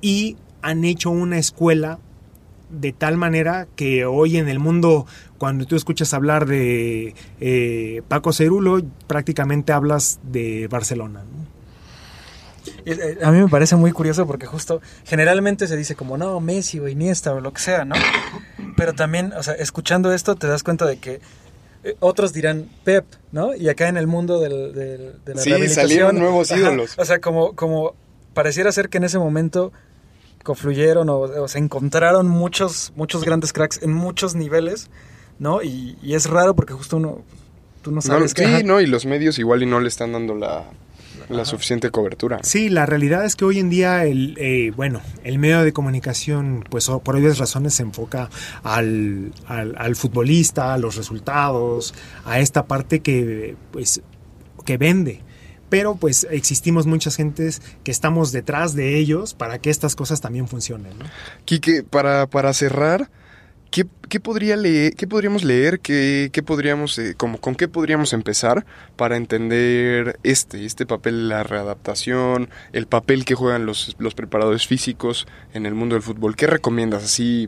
y 0.00 0.36
han 0.62 0.84
hecho 0.84 1.10
una 1.10 1.38
escuela 1.38 1.98
de 2.70 2.92
tal 2.92 3.16
manera 3.16 3.66
que 3.76 4.04
hoy 4.04 4.36
en 4.36 4.48
el 4.48 4.58
mundo, 4.58 5.06
cuando 5.38 5.66
tú 5.66 5.76
escuchas 5.76 6.14
hablar 6.14 6.46
de 6.46 7.14
eh, 7.40 8.02
Paco 8.08 8.32
Cerulo, 8.32 8.82
prácticamente 9.06 9.72
hablas 9.72 10.20
de 10.22 10.68
Barcelona. 10.68 11.24
¿no? 11.24 11.50
Eh, 12.86 13.18
A 13.22 13.30
mí 13.32 13.40
me 13.40 13.48
parece 13.48 13.76
muy 13.76 13.92
curioso 13.92 14.26
porque 14.26 14.46
justo 14.46 14.80
generalmente 15.04 15.66
se 15.66 15.76
dice 15.76 15.96
como 15.96 16.16
no, 16.16 16.38
Messi 16.40 16.78
o 16.78 16.88
Iniesta 16.88 17.34
o 17.34 17.40
lo 17.40 17.52
que 17.52 17.60
sea, 17.60 17.84
¿no? 17.84 17.96
Pero 18.76 18.92
también, 18.94 19.32
o 19.32 19.42
sea, 19.42 19.54
escuchando 19.54 20.12
esto 20.12 20.36
te 20.36 20.46
das 20.46 20.62
cuenta 20.62 20.86
de 20.86 20.98
que 20.98 21.20
eh, 21.84 21.96
otros 22.00 22.32
dirán 22.32 22.68
Pep, 22.84 23.04
¿no? 23.32 23.54
Y 23.54 23.68
acá 23.68 23.88
en 23.88 23.96
el 23.96 24.06
mundo 24.06 24.40
del, 24.40 24.72
del- 24.74 25.24
de 25.24 25.34
la 25.34 25.42
Sí, 25.42 25.50
rehabilitación, 25.50 25.88
salieron 25.88 26.18
nuevos 26.18 26.50
ajá, 26.52 26.60
ídolos. 26.60 26.94
o 26.98 27.04
sea, 27.04 27.20
como, 27.20 27.54
como 27.54 27.94
pareciera 28.34 28.70
ser 28.72 28.88
que 28.88 28.98
en 28.98 29.04
ese 29.04 29.18
momento 29.18 29.72
confluyeron 30.44 31.08
o, 31.08 31.18
o 31.20 31.48
se 31.48 31.58
encontraron 31.58 32.28
muchos, 32.28 32.92
muchos 32.96 33.24
grandes 33.24 33.52
cracks 33.52 33.82
en 33.82 33.92
muchos 33.92 34.34
niveles, 34.34 34.88
¿no? 35.38 35.62
Y, 35.62 35.98
y 36.02 36.14
es 36.14 36.28
raro 36.28 36.54
porque 36.54 36.72
justo 36.72 36.96
uno, 36.96 37.22
tú 37.82 37.90
no 37.90 37.96
No, 37.96 38.02
sabes 38.02 38.34
que... 38.34 38.44
sí, 38.44 38.48
ajá, 38.52 38.62
no, 38.62 38.80
y 38.80 38.86
los 38.86 39.04
medios 39.06 39.38
igual 39.38 39.62
y 39.62 39.66
no 39.66 39.80
le 39.80 39.88
están 39.88 40.12
dando 40.12 40.34
la, 40.34 40.64
la 41.30 41.44
suficiente 41.44 41.90
cobertura. 41.90 42.40
Sí, 42.42 42.68
la 42.68 42.86
realidad 42.86 43.24
es 43.24 43.36
que 43.36 43.44
hoy 43.44 43.58
en 43.58 43.70
día 43.70 44.04
el 44.04 44.36
eh, 44.38 44.72
bueno 44.76 45.00
el 45.24 45.38
medio 45.38 45.62
de 45.62 45.72
comunicación 45.72 46.64
pues 46.68 46.88
por 46.88 47.16
obvias 47.16 47.38
razones 47.38 47.74
se 47.74 47.82
enfoca 47.82 48.28
al, 48.62 49.32
al, 49.46 49.74
al 49.78 49.96
futbolista, 49.96 50.74
a 50.74 50.78
los 50.78 50.96
resultados, 50.96 51.94
a 52.24 52.40
esta 52.40 52.66
parte 52.66 53.00
que 53.00 53.56
pues 53.72 54.02
que 54.64 54.76
vende. 54.76 55.22
Pero 55.68 55.94
pues 55.94 56.26
existimos 56.30 56.86
muchas 56.86 57.16
gentes 57.16 57.62
que 57.84 57.92
estamos 57.92 58.32
detrás 58.32 58.74
de 58.74 58.98
ellos 58.98 59.34
para 59.34 59.60
que 59.60 59.70
estas 59.70 59.94
cosas 59.94 60.20
también 60.20 60.48
funcionen. 60.48 60.98
¿no? 60.98 61.04
Quique, 61.44 61.84
para, 61.84 62.26
para 62.26 62.52
cerrar, 62.52 63.08
¿qué, 63.70 63.86
qué 64.08 64.20
podría 64.20 64.56
leer, 64.56 64.94
qué 64.94 65.06
podríamos 65.06 65.44
leer? 65.44 65.80
¿Qué, 65.80 66.30
qué 66.32 66.42
podríamos, 66.42 66.98
eh, 66.98 67.14
como, 67.16 67.40
¿Con 67.40 67.54
qué 67.54 67.68
podríamos 67.68 68.12
empezar 68.12 68.66
para 68.96 69.16
entender 69.16 70.18
este, 70.22 70.64
este 70.64 70.86
papel, 70.86 71.28
la 71.28 71.42
readaptación, 71.42 72.50
el 72.72 72.86
papel 72.86 73.24
que 73.24 73.34
juegan 73.34 73.66
los, 73.66 73.94
los 73.98 74.14
preparadores 74.14 74.66
físicos 74.66 75.26
en 75.54 75.66
el 75.66 75.74
mundo 75.74 75.94
del 75.94 76.02
fútbol? 76.02 76.36
¿Qué 76.36 76.46
recomiendas? 76.46 77.04
Así, 77.04 77.46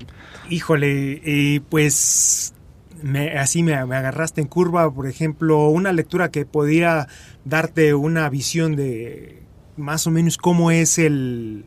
Híjole, 0.49 1.21
eh, 1.25 1.61
pues 1.69 2.55
me- 3.03 3.39
así 3.39 3.63
me, 3.63 3.85
me 3.87 3.97
agarraste 3.97 4.41
en 4.41 4.49
curva, 4.49 4.93
por 4.93 5.07
ejemplo, 5.07 5.69
una 5.69 5.93
lectura 5.93 6.31
que 6.31 6.45
podía 6.47 7.09
darte 7.45 7.95
una 7.95 8.29
visión 8.29 8.77
de 8.77 9.43
más 9.77 10.07
o 10.07 10.11
menos 10.11 10.37
cómo 10.37 10.71
es 10.71 10.99
el, 10.99 11.65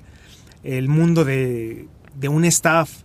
el 0.63 0.87
mundo 0.89 1.25
de, 1.25 1.87
de 2.15 2.27
un 2.29 2.45
staff 2.45 3.01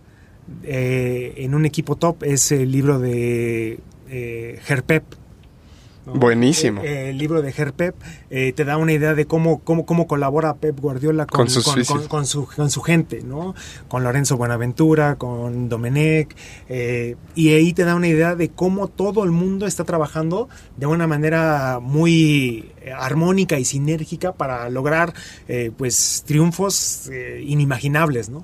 eh, 0.63 1.33
en 1.37 1.53
un 1.55 1.65
equipo 1.65 1.95
top 1.95 2.23
es 2.23 2.51
el 2.51 2.71
libro 2.71 2.99
de 2.99 3.79
eh, 4.09 4.59
Herpep. 4.67 5.03
¿no? 6.05 6.13
Buenísimo. 6.13 6.81
Eh, 6.81 7.11
el 7.11 7.19
libro 7.19 7.43
de 7.43 7.53
Herpep 7.55 7.93
eh, 8.31 8.53
te 8.53 8.65
da 8.65 8.77
una 8.77 8.91
idea 8.91 9.13
de 9.13 9.25
cómo, 9.27 9.59
cómo, 9.59 9.85
cómo 9.85 10.07
colabora 10.07 10.55
Pep 10.55 10.79
Guardiola 10.79 11.27
con, 11.27 11.41
Con 11.41 11.49
sus 11.51 11.63
con- 11.63 11.75
físicos. 11.75 11.99
con- 12.01 12.07
con 12.09 12.25
su, 12.25 12.47
con 12.47 12.71
su 12.71 12.81
gente, 12.81 13.21
¿no? 13.23 13.53
Con 13.87 14.03
Lorenzo 14.03 14.35
Buenaventura, 14.35 15.15
con 15.17 15.69
Domenech, 15.69 16.35
eh, 16.69 17.17
y 17.35 17.49
ahí 17.53 17.71
te 17.73 17.83
da 17.83 17.93
una 17.93 18.07
idea 18.07 18.33
de 18.35 18.49
cómo 18.49 18.87
todo 18.87 19.23
el 19.23 19.29
mundo 19.29 19.67
está 19.67 19.83
trabajando 19.83 20.49
de 20.75 20.87
una 20.87 21.05
manera 21.05 21.77
muy 21.79 22.71
eh, 22.81 22.91
armónica 22.91 23.59
y 23.59 23.65
sinérgica 23.65 24.33
para 24.33 24.67
lograr, 24.71 25.13
eh, 25.47 25.69
pues, 25.77 26.23
triunfos 26.25 27.09
eh, 27.11 27.43
inimaginables, 27.45 28.29
¿no? 28.29 28.43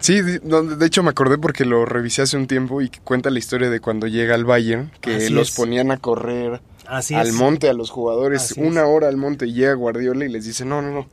Sí, 0.00 0.20
de, 0.22 0.86
hecho 0.86 1.02
me 1.02 1.10
acordé 1.10 1.36
porque 1.38 1.64
lo 1.64 1.84
revisé 1.84 2.22
hace 2.22 2.36
un 2.36 2.46
tiempo 2.46 2.80
y 2.80 2.88
cuenta 3.04 3.28
la 3.30 3.38
historia 3.38 3.68
de 3.70 3.80
cuando 3.80 4.06
llega 4.06 4.34
al 4.34 4.44
Bayern, 4.44 4.90
que 5.00 5.16
Así 5.16 5.28
los 5.28 5.50
es. 5.50 5.56
ponían 5.56 5.90
a 5.90 5.98
correr 5.98 6.60
Así 6.86 7.14
al 7.14 7.28
es. 7.28 7.34
monte 7.34 7.68
a 7.68 7.74
los 7.74 7.90
jugadores, 7.90 8.42
Así 8.52 8.60
una 8.62 8.80
es. 8.82 8.86
hora 8.88 9.08
al 9.08 9.16
monte 9.18 9.46
y 9.46 9.52
llega 9.52 9.74
Guardiola 9.74 10.24
y 10.24 10.30
les 10.30 10.44
dice, 10.46 10.64
no, 10.64 10.80
no, 10.80 10.90
no, 10.90 11.06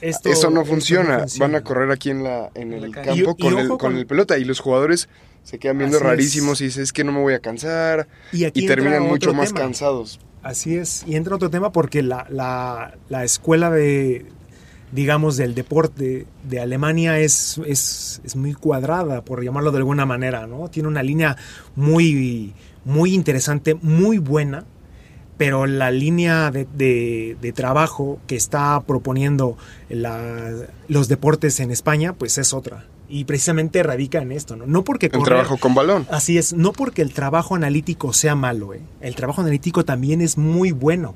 Esto- 0.00 0.30
eso 0.30 0.48
no 0.50 0.64
funciona, 0.64 1.18
funciona. 1.20 1.46
van 1.46 1.54
a 1.54 1.62
correr 1.64 1.90
aquí 1.90 2.08
en, 2.10 2.24
la, 2.24 2.50
en 2.54 2.70
la 2.80 2.86
el 2.86 2.92
campo 2.92 3.12
Y- 3.14 3.22
con, 3.42 3.58
el, 3.58 3.68
con 3.68 3.78
con- 3.78 3.96
el 3.96 4.06
pelota 4.06 4.38
y 4.38 4.44
los 4.44 4.60
jugadores 4.60 5.08
se 5.44 5.58
quedan 5.58 5.76
viendo 5.78 5.98
Así 5.98 6.06
rarísimos 6.06 6.60
y 6.62 6.64
dicen, 6.64 6.82
es 6.82 6.92
que 6.94 7.04
no 7.04 7.12
me 7.12 7.20
voy 7.20 7.34
a 7.34 7.40
cansar 7.40 8.08
Y 8.32 8.44
aquí 8.44 8.64
y 8.64 8.66
terminan 8.66 9.02
mucho 9.02 9.34
más 9.34 9.48
tema. 9.48 9.60
cansados. 9.60 10.18
Así 10.42 10.76
es, 10.76 11.04
y 11.06 11.16
entra 11.16 11.34
otro 11.36 11.50
tema 11.50 11.70
porque 11.72 12.02
la, 12.02 12.26
la, 12.30 12.96
la 13.10 13.24
escuela 13.24 13.68
de, 13.70 14.24
digamos, 14.92 15.36
del 15.36 15.54
deporte 15.54 16.26
de 16.48 16.60
Alemania 16.60 17.18
es, 17.18 17.60
es, 17.66 18.20
es 18.24 18.36
muy 18.36 18.54
cuadrada, 18.54 19.22
por 19.24 19.42
llamarlo 19.44 19.70
de 19.70 19.78
alguna 19.78 20.06
manera, 20.06 20.46
¿no? 20.46 20.68
Tiene 20.68 20.88
una 20.88 21.02
línea 21.02 21.36
muy, 21.76 22.52
muy 22.84 23.14
interesante, 23.14 23.74
muy 23.74 24.18
buena, 24.18 24.64
pero 25.36 25.66
la 25.66 25.90
línea 25.90 26.50
de, 26.50 26.66
de- 26.74 27.36
de 27.40 27.52
trabajo 27.52 28.18
que 28.26 28.36
está 28.36 28.80
proponiendo 28.82 29.56
la- 29.88 30.66
los 30.88 31.08
deportes 31.08 31.60
en 31.60 31.70
España, 31.70 32.12
pues 32.12 32.36
es 32.38 32.52
otra. 32.52 32.86
Y 33.08 33.24
precisamente 33.24 33.82
radica 33.82 34.20
en 34.22 34.32
esto, 34.32 34.54
¿no? 34.54 34.66
No 34.66 34.84
porque 34.84 35.06
El 35.06 35.12
correr- 35.12 35.24
trabajo 35.24 35.56
con 35.56 35.74
balón. 35.74 36.06
Así 36.10 36.36
es, 36.38 36.52
no 36.52 36.72
porque 36.72 37.00
el 37.02 37.12
trabajo 37.12 37.54
analítico 37.54 38.12
sea 38.12 38.34
malo, 38.34 38.74
¿eh? 38.74 38.80
el 39.00 39.14
trabajo 39.14 39.40
analítico 39.40 39.84
también 39.84 40.20
es 40.20 40.36
muy 40.36 40.72
bueno, 40.72 41.14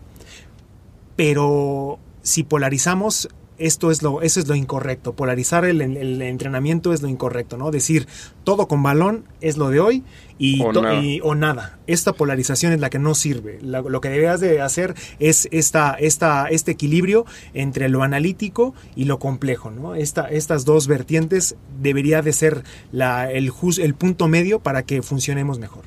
pero 1.16 1.98
si 2.22 2.42
polarizamos, 2.42 3.28
esto 3.59 3.90
es 3.90 4.03
lo, 4.03 4.23
eso 4.23 4.40
es 4.40 4.49
lo 4.49 4.55
incorrecto, 4.55 5.14
polarizar 5.14 5.64
el, 5.64 5.81
el 5.81 6.23
entrenamiento 6.23 6.93
es 6.93 7.03
lo 7.03 7.09
incorrecto, 7.09 7.57
¿no? 7.57 7.71
Decir 7.71 8.07
todo 8.45 8.67
con 8.69 8.83
balón 8.83 9.25
es 9.40 9.57
lo 9.57 9.69
de 9.71 9.81
hoy 9.81 10.03
y 10.38 10.61
O 10.62 10.73
nada. 10.73 11.01
y- 11.01 11.21
o 11.23 11.35
nada. 11.35 11.79
Esta 11.87 12.12
polarización 12.12 12.73
es 12.73 12.81
la 12.81 12.90
que 12.90 12.99
no 12.99 13.14
sirve. 13.14 13.59
La- 13.62 13.81
lo 13.83 14.01
que 14.01 14.09
deberías 14.09 14.40
de 14.40 14.61
hacer 14.61 14.95
es 15.21 15.49
esta, 15.53 15.95
esta, 16.01 16.47
este 16.49 16.73
equilibrio 16.73 17.27
entre 17.53 17.88
lo 17.88 18.03
analítico 18.03 18.75
y 18.97 19.05
lo 19.05 19.19
complejo, 19.19 19.71
¿no? 19.71 19.95
Esta, 19.95 20.29
estas 20.29 20.64
dos 20.64 20.87
vertientes 20.88 21.55
debería 21.81 22.23
de 22.23 22.33
ser 22.33 22.64
la, 22.93 23.31
el, 23.31 23.53
el 23.81 23.95
punto 23.95 24.27
medio 24.29 24.59
para 24.61 24.83
que 24.83 25.03
funcionemos 25.03 25.59
mejor. 25.59 25.85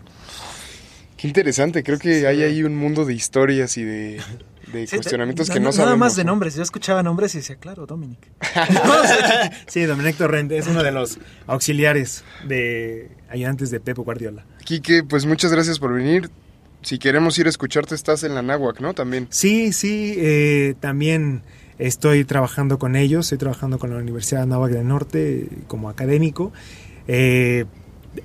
Qué 1.18 1.28
interesante, 1.28 1.84
creo 1.84 1.98
que 1.98 2.28
hay 2.28 2.44
ahí 2.44 2.64
un 2.64 2.76
mundo 2.76 3.04
de 3.04 3.14
historias 3.16 3.76
y 3.78 3.84
de, 3.84 4.22
de 4.74 4.86
Sí, 4.88 4.96
cuestionamientos 4.98 5.48
na- 5.50 5.54
que 5.54 5.60
no 5.60 5.66
na- 5.68 5.72
sabemos. 5.72 5.88
Nada 5.88 5.98
más 5.98 6.16
de 6.16 6.24
¿no? 6.24 6.32
nombres. 6.32 6.56
Yo 6.56 6.64
escuchaba 6.64 7.04
nombres 7.04 7.34
y 7.36 7.40
decía, 7.40 7.56
claro, 7.58 7.86
Dominic. 7.86 8.20
Sí, 9.68 9.84
Domenech 9.84 10.18
Torrent 10.18 10.52
es 10.52 10.68
uno 10.68 10.84
de 10.84 10.92
los 10.92 11.20
auxiliares 11.48 12.24
de 12.48 13.10
ayudantes 13.30 13.72
de 13.72 13.80
Pepe 13.80 14.02
Guardiola. 14.02 14.46
Quique, 14.64 15.04
pues 15.04 15.26
muchas 15.26 15.52
gracias 15.52 15.80
por 15.80 15.94
venir. 15.94 16.30
Si 16.82 17.00
queremos 17.00 17.38
ir 17.40 17.48
a 17.48 17.50
escucharte, 17.50 17.96
estás 17.96 18.24
en 18.24 18.36
la 18.36 18.42
Náhuac, 18.42 18.80
¿no? 18.80 18.94
También. 18.94 19.28
Sí, 19.30 19.74
sí, 19.74 20.14
eh, 20.18 20.76
también 20.80 21.42
estoy 21.80 22.24
trabajando 22.24 22.78
con 22.80 22.96
ellos, 22.96 23.26
estoy 23.26 23.38
trabajando 23.40 23.80
con 23.80 23.90
la 23.92 23.98
Universidad 23.98 24.40
de 24.40 24.44
Anáhuac 24.44 24.72
del 24.72 24.88
Norte 24.88 25.48
como 25.68 25.90
académico. 25.90 26.54
Eh, 27.08 27.66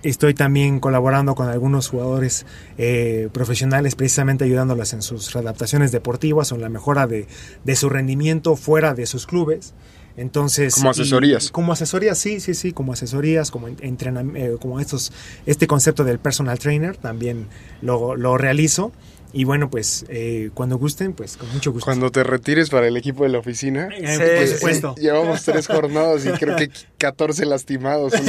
estoy 0.03 0.35
también 0.35 0.81
colaborando 0.81 1.35
con 1.35 1.49
algunos 1.49 1.89
jugadores 1.89 2.47
eh, 2.79 3.29
profesionales, 3.33 3.95
precisamente 3.95 4.45
ayudándolas 4.45 4.93
en 4.93 5.03
sus 5.03 5.33
readaptaciones 5.33 5.93
deportivas 5.93 6.53
o 6.53 6.55
en 6.57 6.61
la 6.63 6.69
mejora 6.69 7.07
de, 7.07 7.27
de 7.65 7.77
su 7.77 7.89
rendimiento 7.89 8.57
fuera 8.57 8.95
de 8.95 9.07
sus 9.07 9.27
clubes. 9.27 9.75
Entonces, 10.17 10.75
Como 10.75 10.89
y- 10.89 10.91
asesorías. 10.91 11.51
como 11.51 11.73
asesorías, 11.73 12.19
sí, 12.19 12.39
sí, 12.41 12.53
sí, 12.55 12.73
como 12.73 12.93
asesorías, 12.93 13.51
como 13.51 13.69
entrenamiento, 13.69 14.59
como 14.59 14.79
estos, 14.79 15.11
este 15.47 15.67
concepto 15.67 16.05
del 16.05 16.19
personal 16.19 16.59
trainer 16.59 16.97
también 16.97 17.47
lo, 17.81 18.15
lo 18.17 18.37
realizo. 18.37 18.93
Y 19.33 19.45
bueno, 19.45 19.71
pues 19.71 20.05
eh, 20.09 20.51
cuando 20.55 20.77
gusten, 20.77 21.15
pues 21.15 21.37
con 21.37 21.51
mucho 21.53 21.73
gusto. 21.73 21.85
Cuando 21.87 22.11
te 22.11 22.23
retires 22.23 22.69
para 22.71 22.87
el 22.87 22.97
equipo 22.97 23.23
de 23.25 23.31
la 23.31 23.39
oficina. 23.39 23.89
Eh, 23.97 24.13
Sí, 24.13 24.19
por 24.37 24.47
sí, 24.47 24.55
supuesto. 24.55 24.95
Llevamos 24.97 25.43
tres 25.45 25.67
jornadas 25.67 26.27
y 26.27 26.31
creo 26.39 26.57
que 26.57 26.71
14 26.99 27.47
lastimados. 27.47 28.13
Sí, 28.13 28.21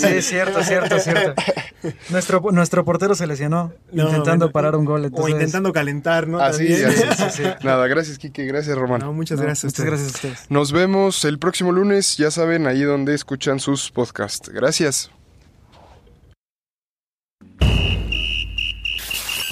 sí, 0.00 0.22
cierto, 0.22 0.62
cierto, 0.62 0.98
cierto. 0.98 1.34
Nuestro, 2.10 2.42
nuestro 2.52 2.84
portero 2.84 3.14
se 3.14 3.26
lesionó 3.26 3.72
No, 3.90 4.04
intentando 4.04 4.46
bueno, 4.46 4.52
parar 4.52 4.76
un 4.76 4.84
gol. 4.84 5.10
O 5.12 5.28
intentando 5.28 5.72
calentar, 5.72 6.28
¿no? 6.28 6.40
Así, 6.40 6.72
así. 6.72 7.02
Sí, 7.16 7.24
sí. 7.30 7.42
Nada, 7.62 7.86
gracias, 7.86 8.18
Quique. 8.18 8.44
Gracias, 8.44 8.76
Román. 8.76 9.00
No, 9.00 9.12
muchas 9.12 9.38
No, 9.38 9.44
gracias. 9.44 9.72
Muchas 9.72 9.86
gracias 9.86 10.08
a 10.08 10.14
ustedes. 10.16 10.50
Nos 10.50 10.72
vemos 10.72 11.24
el 11.24 11.38
próximo 11.38 11.72
lunes, 11.72 12.16
ya 12.16 12.30
saben, 12.30 12.66
ahí 12.66 12.82
donde 12.82 13.14
escuchan 13.14 13.60
sus 13.60 13.90
podcasts. 13.90 14.48
Gracias. 14.50 15.10